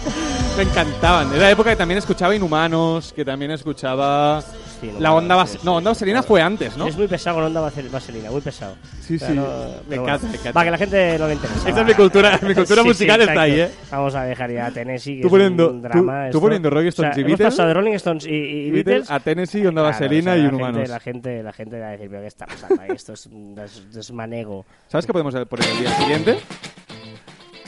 [0.56, 1.32] Me encantaban.
[1.32, 4.42] Era la época que también escuchaba Inhumanos, que también escuchaba
[4.88, 5.62] No, la onda vas.
[5.64, 6.86] No, onda vaselina fue antes, ¿no?
[6.86, 8.76] Es muy pesado con onda vasel- vaselina, muy pesado.
[9.00, 9.32] Sí, sí.
[9.32, 9.44] no-
[9.88, 10.52] Me encanta, me encanta.
[10.52, 11.58] Para que la gente no le interese.
[11.68, 11.80] Esa va.
[11.80, 13.60] es mi cultura- mi cultura Sí, musical sí, está ahí.
[13.60, 13.70] ¿eh?
[13.90, 16.26] Vamos a dejar ya a Tennessee, que Tú es poniendo- un drama.
[16.26, 18.30] tú- tú poniendo Rolling O sea, Stones y hemos Beatles, pasado de Rolling Stones y,
[18.30, 20.76] y Beatles a Tennessee, onda Claro, vaselina o sea, y Inhumanos.
[20.76, 22.82] Gente, la gente, la gente va a decir, pero ¿qué está pasando?
[22.82, 22.88] ahí?
[22.94, 24.64] Esto es un des- desmanego.
[24.88, 26.38] ¿Sabes qué podemos poner el día siguiente?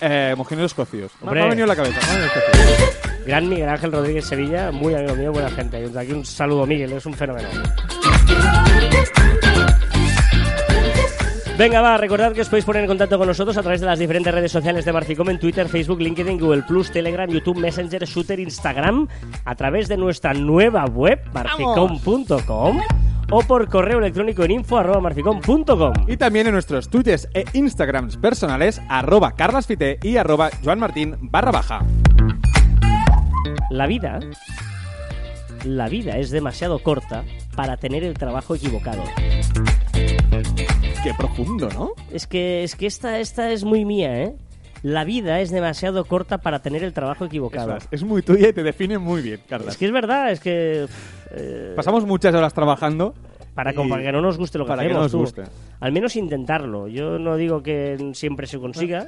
[0.01, 1.13] Eh, mojinos escocios.
[1.23, 2.01] Me- ha venido en la cabeza.
[3.27, 5.81] Gran Miguel Ángel Rodríguez Sevilla, muy amigo mío, buena gente.
[5.81, 7.49] Y Aquí un saludo, Miguel, es un fenómeno.
[11.59, 13.99] Venga, va, recordad que os podéis poner en contacto con nosotros a través de las
[13.99, 18.41] diferentes redes sociales de Marficom en Twitter, Facebook, LinkedIn, Google Plus, Telegram, YouTube, Messenger, Shooter,
[18.41, 19.07] Instagram,
[19.45, 22.81] a través de nuestra nueva web, marficom.com,
[23.31, 25.93] o por correo electrónico en info arroba marficom.com.
[26.09, 31.85] Y también en nuestros twitters e instagrams personales, arroba carlasfite y arroba joanmartin barra baja.
[33.73, 34.21] La vida,
[35.65, 37.25] la vida es demasiado corta
[37.57, 39.03] para tener el trabajo equivocado.
[41.03, 41.93] Qué profundo, ¿no?
[42.13, 44.37] Es que, es que esta, esta es muy mía, ¿eh?
[44.83, 47.69] La vida es demasiado corta para tener el trabajo Es, equivocado.
[47.73, 49.75] más, es muy tuya y te define muy bien, Carlas.
[49.75, 50.87] Es que es verdad, es que...
[51.31, 53.15] eh, Pasamos muchas horas trabajando.
[53.55, 55.45] para, para que no nos guste lo que para que hacemos, no nos guste.
[55.81, 56.89] Al menos intentarlo.
[56.89, 59.07] Yo no digo que siempre se consiga,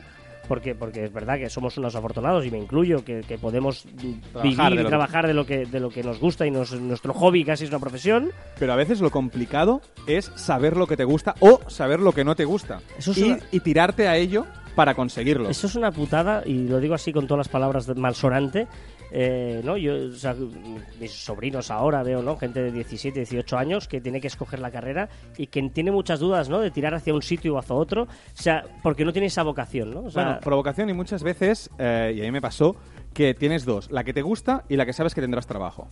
[0.48, 3.84] porque, porque es verdad que somos unos afortunados, y me incluyo, que, que podemos
[4.32, 7.12] Trabajar vivir y trabajar de lo que, de lo que nos gusta y nos- nuestro
[7.14, 8.30] hobby casi es una profesión.
[8.58, 12.24] Pero a veces lo complicado es saber lo que te gusta o saber lo que
[12.24, 12.80] no te gusta.
[12.98, 15.48] Eso es y, una- y tirarte a ello para conseguirlo.
[15.48, 18.66] Eso es una putada, y lo digo así con todas las palabras malsonante.
[19.16, 19.76] Eh, ¿no?
[19.76, 19.94] Yo,
[21.00, 22.36] mis sobrinos ahora veo, ¿no?
[22.36, 25.08] Gente de 17, 18 años que tiene que escoger la carrera
[25.38, 26.58] y que tiene muchas dudas, ¿no?
[26.58, 29.92] De tirar hacia un sitio o hacia otro, o sea, porque no tiene esa vocación,
[29.92, 30.02] ¿no?
[30.02, 32.74] Bueno, provocación y muchas veces, eh, y a mí me pasó,
[33.12, 35.86] que tienes dos, la que te gusta y la que sabes que tendrás trabajo.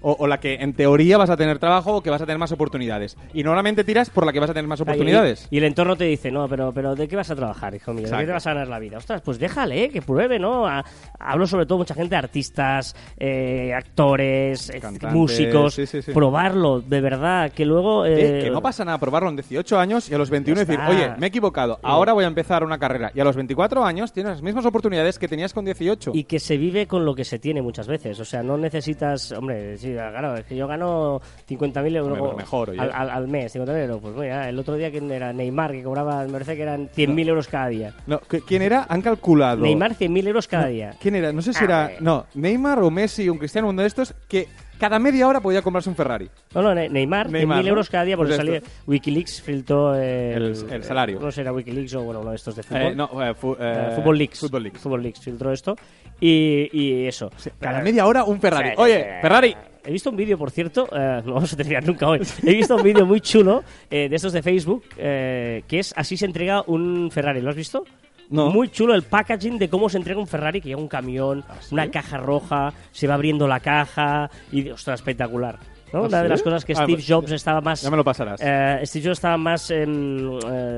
[0.00, 2.38] O, o la que en teoría vas a tener trabajo o que vas a tener
[2.38, 3.16] más oportunidades.
[3.34, 5.48] Y normalmente tiras por la que vas a tener más oportunidades.
[5.50, 7.92] Y, y el entorno te dice, no, pero, pero ¿de qué vas a trabajar, hijo
[7.92, 8.08] mío?
[8.08, 8.98] ¿De qué te vas a ganar la vida?
[8.98, 10.66] Ostras, pues déjale, que pruebe, ¿no?
[10.66, 10.84] A-
[11.18, 15.74] hablo sobre todo mucha gente, artistas, eh, actores, eh, Cantantes, músicos.
[15.74, 16.12] sí, sí, sí.
[16.12, 18.04] Probarlo, de verdad, que luego...
[18.06, 20.64] Eh, eh, que no pasa nada probarlo en 18 años y a los 21 Ya
[20.66, 23.10] decir, oye, me he equivocado, ahora voy a empezar una carrera.
[23.14, 26.12] Y a los 24 años tienes las mismas oportunidades que tenías con 18.
[26.14, 28.18] Y que se vive con lo que se tiene muchas veces.
[28.20, 29.32] O sea, no necesitas.
[29.32, 33.54] Hombre, sí, claro, es que yo gano 50.000 euros pero mejor, al, al- al mes.
[33.54, 34.00] 50.000 euros.
[34.00, 37.28] Pues mira, el otro día que era Neymar, que cobraba, me parece que eran 100.000
[37.28, 37.94] euros cada día.
[38.06, 38.86] No, ¿qu- ¿Quién era?
[38.88, 39.62] Han calculado.
[39.62, 40.94] Neymar, 100.000 euros cada día.
[41.00, 41.32] ¿Quién era?
[41.32, 41.90] No sé si Ah, era.
[42.00, 44.46] No, Neymar o Messi, un cristiano, uno de estos, que
[44.78, 46.28] cada media hora podía comprarse un Ferrari.
[46.54, 47.68] No, no, Ne- Neymar, 100.000 Neymar, ¿no?
[47.68, 48.60] euros cada día, porque Pues salía.
[48.86, 50.02] Wikileaks filtró el,
[50.42, 51.18] El- el salario.
[51.20, 52.82] No sé, era Wikileaks o bueno, uno de estos de fútbol.
[52.82, 54.40] Eh, no, eh, fu- eh, Eh, Fútbol Leaks.
[54.40, 54.80] Football Leaks.
[54.80, 55.76] Fútbol Leaks filtró esto.
[56.20, 57.30] Y, y eso.
[57.60, 58.70] Cada media hora un Ferrari.
[58.78, 59.18] Oye.
[59.20, 59.54] Ferrari.
[59.86, 62.20] He visto un vídeo, por cierto, eh, no vamos a terminar nunca hoy.
[62.42, 66.16] He visto un vídeo muy chulo eh, de estos de Facebook, eh, que es así
[66.16, 67.40] se entrega un Ferrari.
[67.40, 67.84] ¿Lo has visto?
[68.28, 68.50] No.
[68.50, 71.54] Muy chulo el packaging de cómo se entrega un Ferrari, que lleva un camión, ¿Ah,
[71.70, 75.56] una caja roja, se va abriendo la caja y, ostras, espectacular.
[75.92, 76.00] ¿No?
[76.00, 76.28] ¿Ah, Una de sí?
[76.30, 77.82] las cosas que Ah, Steve pues, Jobs estaba más...
[77.82, 78.40] Ya me lo pasarás.
[78.42, 79.84] eh, Steve Jobs estaba más eh,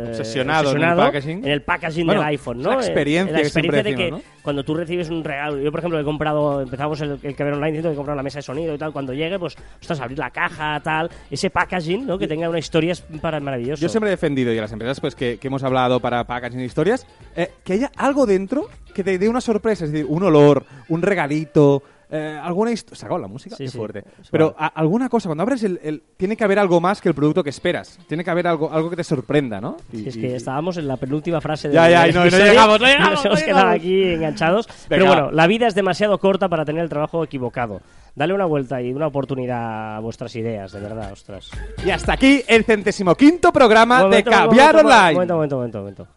[0.09, 1.39] Obsesionado en el packaging.
[1.45, 2.71] en el packaging Bueno, del iPhone, ¿no?
[2.71, 4.39] la experiencia Eh, la que siempre experiencia de que ¿no?
[4.43, 7.53] cuando tú recibes un regalo, yo por ejemplo he comprado, empezamos el, el que ver
[7.53, 10.01] online diciendo que he comprado una mesa de sonido y tal, cuando llegue, pues, ostras,
[10.01, 12.19] abrir la caja, tal, ese packaging, ¿no?
[12.19, 13.83] Que tenga una historia es para maravilloso.
[13.83, 16.61] Yo siempre he defendido, y a las empresas pues que, que hemos hablado para packaging
[16.61, 17.07] historias,
[17.37, 21.03] eh, que haya algo dentro que te dé una sorpresa, es decir, un olor, un
[21.03, 22.99] regalito, eh, alguna historia...
[22.99, 23.57] ¿Se acabó la música?
[23.57, 24.05] Sí, Qué sí, fuerte.
[24.31, 27.15] Pero a- alguna cosa, cuando abres el, el- Tiene que haber algo más que el
[27.15, 27.99] producto que esperas.
[28.09, 29.77] Tiene que haber algo, algo que te sorprenda, ¿no?
[29.93, 32.25] Y- Si es y- que estábamos en la penúltima frase de Ya, ya, y no-
[32.25, 34.69] no llegamos, no llegamos, Nos hemos no quedado aquí enganchados.
[34.89, 37.81] Pero bueno, la vida es demasiado corta para tener el trabajo equivocado.
[38.15, 41.51] Dale una vuelta y una oportunidad a vuestras ideas, de verdad, ostras.
[41.87, 45.13] Y hasta aquí el centésimo quinto programa Momento, de Caviar momento, Online.
[45.15, 46.09] Momento, momento, momento, momento.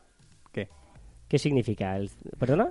[0.51, 0.67] ¿Qué?
[1.27, 1.95] ¿Qué significa?
[1.97, 2.09] El...
[2.39, 2.69] ¿Perdona?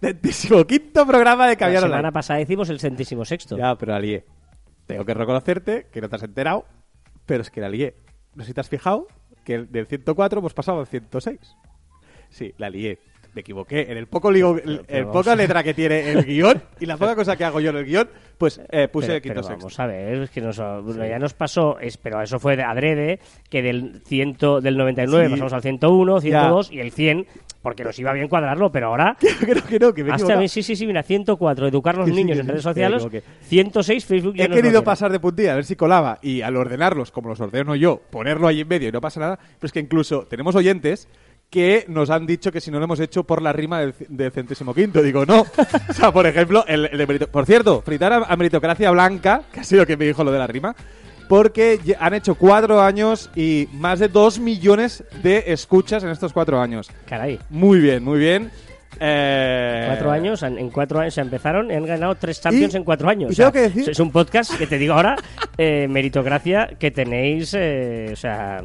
[0.00, 1.98] Centésimo quinto programa de Caviar la Online.
[1.98, 3.56] semana pasada decimos el centésimo sexto.
[3.56, 4.24] Ya, pero la lié.
[4.86, 6.66] Tengo que reconocerte que no te has enterado,
[7.24, 7.96] pero es que la lié.
[8.34, 9.06] No sé si te has fijado
[9.44, 11.38] que el- del 104 hemos pasado al 106.
[12.28, 12.98] Sí, la lié.
[13.36, 16.86] Me equivoqué en el poco, ligo- el, el poca letra que tiene el guion y
[16.86, 18.08] la poca cosa que hago yo en el guion,
[18.38, 19.58] pues eh, puse pero, el quinto pero sexto.
[19.58, 22.62] vamos a ver, es que nos, bueno, ya nos pasó, es, pero eso fue de
[22.64, 23.20] adrede,
[23.50, 25.30] que del, ciento, del 99 Sí.
[25.32, 27.26] pasamos al 101, 102 y el 100,
[27.60, 29.16] porque nos iba bien cuadrarlo, pero ahora...
[29.20, 31.98] que no, que no, que me Hasta mí, sí, sí, sí, mira, 104, educar a
[31.98, 33.22] los sí, niños que en sí, redes sociales, equivoqué.
[33.42, 37.10] 106, Facebook ya He querido pasar de puntilla a ver si colaba y al ordenarlos,
[37.10, 39.36] como los ordeno yo, ponerlo ahí en medio y no pasa nada.
[39.36, 41.08] Pero es que incluso tenemos oyentes
[41.50, 44.32] que nos han dicho que si no lo hemos hecho por la rima del, del
[44.32, 45.02] centésimo quinto.
[45.02, 45.40] Digo, no.
[45.88, 49.42] o sea, por ejemplo, el, el de merito- Por cierto, fritar a, a meritocracia blanca,
[49.52, 50.74] que ha sido quien me dijo lo de la rima,
[51.28, 56.60] porque han hecho cuatro años y más de dos millones de escuchas en estos cuatro
[56.60, 56.90] años.
[57.08, 57.38] Caray.
[57.50, 58.50] Muy bien, muy bien.
[58.98, 62.84] Eh, Cuatro años, en cuatro años se empezaron y han ganado tres Champions Y- en
[62.84, 63.30] cuatro años.
[63.30, 65.16] O sea, que decir- Es un podcast que te digo ahora,
[65.58, 68.62] eh, meritocracia, que tenéis, eh, o sea,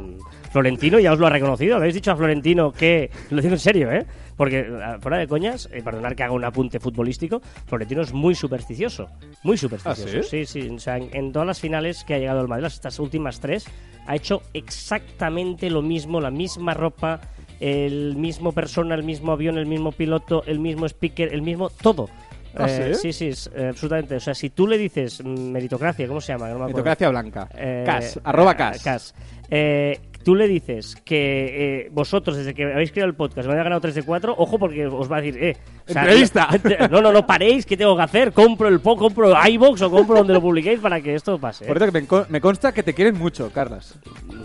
[0.51, 1.77] Florentino ya os lo ha reconocido.
[1.77, 4.05] Habéis dicho a Florentino que, lo digo en serio, ¿eh?
[4.37, 8.33] Porque ah, fuera de coñas, eh, perdonar que haga un apunte futbolístico, Florentino es muy
[8.35, 9.07] supersticioso,
[9.43, 10.17] muy supersticioso.
[10.19, 10.45] ¿Ah, sí?
[10.45, 10.69] sí, sí.
[10.69, 13.39] O sea, en, en todas las finales que ha llegado el Madrid, las- estas últimas
[13.39, 13.65] tres,
[14.07, 17.21] ha hecho exactamente lo mismo, la misma ropa,
[17.59, 22.09] el mismo persona, el mismo avión, el mismo piloto, el mismo speaker, el mismo todo.
[22.57, 23.13] ¿Ah, Eh, sí?
[23.13, 24.15] sí, eh, absolutamente.
[24.15, 26.45] O sea, si tú le dices mm, meritocracia, ¿cómo se llama?
[26.49, 26.67] No me acuerdo.
[26.73, 27.47] Meritocracia blanca.
[27.55, 29.15] Eh, cas, arroba eh, cas.
[29.49, 33.63] Eh, tú le dices que eh, vosotros, desde que habéis creado el podcast, me habéis
[33.63, 35.57] ganado 3 de 4, ojo porque os va a decir, eh.
[35.87, 36.47] o sea, Entrevista.
[36.91, 38.31] No, no, no paréis, ¿qué tengo que hacer?
[38.33, 41.65] Compro el po, compro iBox o compro donde lo publiquéis para que esto pase.
[41.65, 43.95] Por cierto, que me, con- me consta que te quieren mucho, Carlas.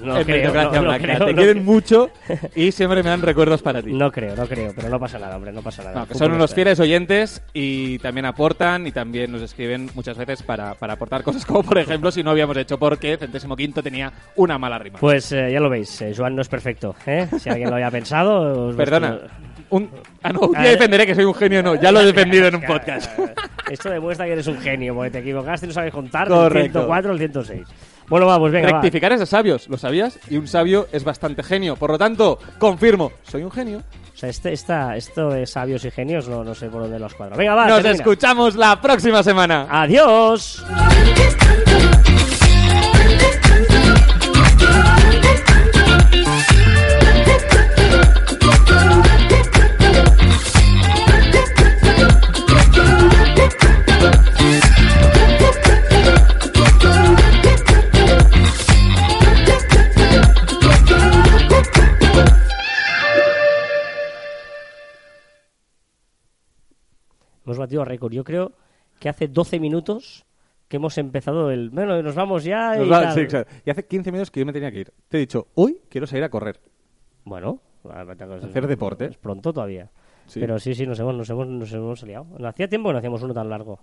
[0.03, 1.63] No en creo, no, no creo, te no quieren creo.
[1.65, 2.11] mucho
[2.55, 3.93] y siempre me dan recuerdos para ti.
[3.93, 6.01] No creo, no creo, pero no pasa nada, hombre, no pasa nada.
[6.01, 10.43] No, que son unos fieles oyentes y también aportan y también nos escriben muchas veces
[10.43, 14.13] para, para aportar cosas como, por ejemplo, si no habíamos hecho porque Centésimo Quinto tenía
[14.37, 14.99] una mala rima.
[14.99, 17.27] Pues eh, ya lo veis, eh, Joan no es perfecto, ¿eh?
[17.39, 18.69] Si alguien lo había pensado...
[18.69, 19.19] os Perdona.
[19.69, 19.91] Un,
[20.23, 21.75] ah, no, un Ah, día defenderé que soy un genio, no.
[21.75, 23.11] Ya lo he defendido en un podcast.
[23.69, 26.79] Esto demuestra que eres un genio, porque te equivocaste y no sabes contar Correcto.
[26.79, 27.67] del 104 al 106.
[28.09, 28.81] Bueno, vamos, venga, va.
[28.81, 30.21] Rectificar es de sabios, ¿lo sabías?
[30.31, 31.75] Y un sabio es bastante genio.
[31.75, 33.79] Por lo tanto, confirmo, soy un genio.
[34.15, 37.13] O sea, este, esta, esto de sabios y genios no, no sé por dónde los
[37.15, 37.37] cuadro.
[37.37, 37.97] Venga, va, Nos termina.
[37.97, 39.67] escuchamos la próxima semana.
[39.69, 40.65] ¡Adiós!
[67.45, 68.13] Hemos batido récord.
[68.13, 68.53] Yo creo
[68.99, 70.25] que hace 12 minutos
[70.69, 71.71] que hemos empezado el...
[71.71, 73.15] Bueno, nos vamos ya y Nos va- tal.
[73.15, 73.55] sí, exacto.
[73.65, 74.93] Y hace 15 minutos que yo me tenía que ir.
[75.09, 76.61] Te he dicho, hoy quiero salir a correr.
[77.25, 77.61] Bueno,
[77.91, 79.07] Hacer deporte.
[79.07, 79.91] Es pronto todavía.
[80.27, 80.41] Sí.
[80.41, 82.27] Pero sí, sí, nos hemos, nos hemos, nos hemos liado.
[82.47, 83.79] Hacía tiempo que no hacíamos uno tan largo.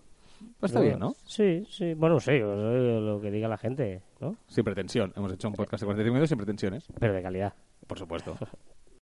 [0.59, 1.15] Pues está bien, ¿no?
[1.25, 1.93] Sí, sí.
[1.93, 4.35] Bueno, yo- lo que diga la gente, ¿no?
[4.47, 5.13] Sin pretensión.
[5.15, 6.87] Hemos hecho un podcast de 45 minutos sin pretensiones.
[6.99, 7.53] Pero de calidad.
[7.87, 8.35] Por supuesto.